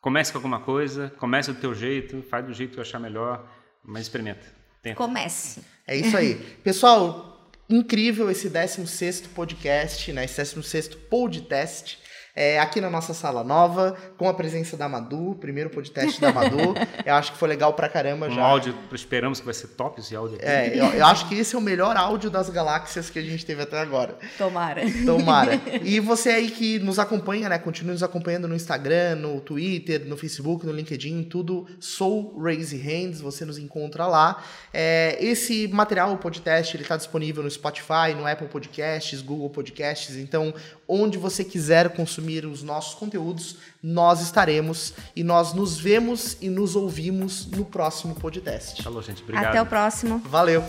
comece 0.00 0.32
com 0.32 0.38
alguma 0.38 0.60
coisa, 0.60 1.12
comece 1.18 1.52
do 1.52 1.60
teu 1.60 1.74
jeito, 1.74 2.22
faz 2.28 2.44
do 2.44 2.52
jeito 2.52 2.74
que 2.74 2.80
achar 2.80 2.98
melhor 2.98 3.44
mas 3.84 4.02
experimenta. 4.02 4.44
Tenta. 4.82 4.96
Comece. 4.96 5.60
É 5.86 5.96
isso 5.96 6.16
aí. 6.16 6.34
Pessoal, 6.62 7.50
incrível 7.68 8.30
esse 8.30 8.48
16 8.48 9.22
podcast, 9.28 10.12
né? 10.12 10.24
Esse 10.24 10.36
16 10.36 10.88
podcast. 11.10 11.98
É, 12.36 12.58
aqui 12.58 12.80
na 12.80 12.90
nossa 12.90 13.14
sala 13.14 13.44
nova, 13.44 13.96
com 14.18 14.28
a 14.28 14.34
presença 14.34 14.76
da 14.76 14.88
Madu, 14.88 15.36
primeiro 15.40 15.70
podcast 15.70 16.20
da 16.20 16.32
Madu. 16.32 16.74
eu 17.06 17.14
acho 17.14 17.32
que 17.32 17.38
foi 17.38 17.48
legal 17.48 17.72
pra 17.74 17.88
caramba 17.88 18.26
Um 18.26 18.34
já. 18.34 18.42
áudio, 18.42 18.74
esperamos 18.92 19.38
que 19.38 19.44
vai 19.44 19.54
ser 19.54 19.68
top 19.68 20.00
esse 20.00 20.16
áudio 20.16 20.36
aqui. 20.36 20.44
É, 20.44 20.72
eu, 20.74 20.86
eu 20.86 21.06
acho 21.06 21.28
que 21.28 21.36
esse 21.36 21.54
é 21.54 21.58
o 21.58 21.60
melhor 21.60 21.96
áudio 21.96 22.28
das 22.30 22.50
galáxias 22.50 23.08
que 23.08 23.20
a 23.20 23.22
gente 23.22 23.46
teve 23.46 23.62
até 23.62 23.78
agora. 23.78 24.18
Tomara. 24.36 24.82
Tomara. 25.04 25.60
E 25.84 26.00
você 26.00 26.30
aí 26.30 26.50
que 26.50 26.78
nos 26.78 26.98
acompanha, 26.98 27.48
né? 27.48 27.58
Continue 27.58 27.92
nos 27.92 28.02
acompanhando 28.02 28.48
no 28.48 28.54
Instagram, 28.54 29.16
no 29.16 29.40
Twitter, 29.40 30.04
no 30.06 30.16
Facebook, 30.16 30.64
no 30.64 30.72
LinkedIn, 30.72 31.24
tudo. 31.24 31.66
Sou 31.78 32.36
Raise 32.38 32.76
Hands, 32.76 33.20
você 33.20 33.44
nos 33.44 33.58
encontra 33.58 34.06
lá. 34.06 34.42
É, 34.72 35.16
esse 35.20 35.68
material, 35.68 36.12
o 36.12 36.16
podcast, 36.16 36.74
ele 36.74 36.82
está 36.82 36.96
disponível 36.96 37.42
no 37.42 37.50
Spotify, 37.50 38.14
no 38.16 38.26
Apple 38.26 38.48
Podcasts, 38.48 39.20
Google 39.20 39.50
Podcasts. 39.50 40.16
Então, 40.16 40.54
onde 40.88 41.18
você 41.18 41.44
quiser 41.44 41.90
consumir 42.24 42.46
os 42.46 42.62
nossos 42.62 42.94
conteúdos, 42.94 43.56
nós 43.82 44.20
estaremos 44.20 44.94
e 45.14 45.22
nós 45.22 45.52
nos 45.52 45.78
vemos 45.78 46.36
e 46.40 46.48
nos 46.48 46.74
ouvimos 46.74 47.46
no 47.46 47.64
próximo 47.64 48.14
podcast. 48.14 48.82
Falou, 48.82 49.02
gente. 49.02 49.22
Obrigado. 49.22 49.46
Até 49.46 49.62
o 49.62 49.66
próximo. 49.66 50.18
Valeu. 50.20 50.64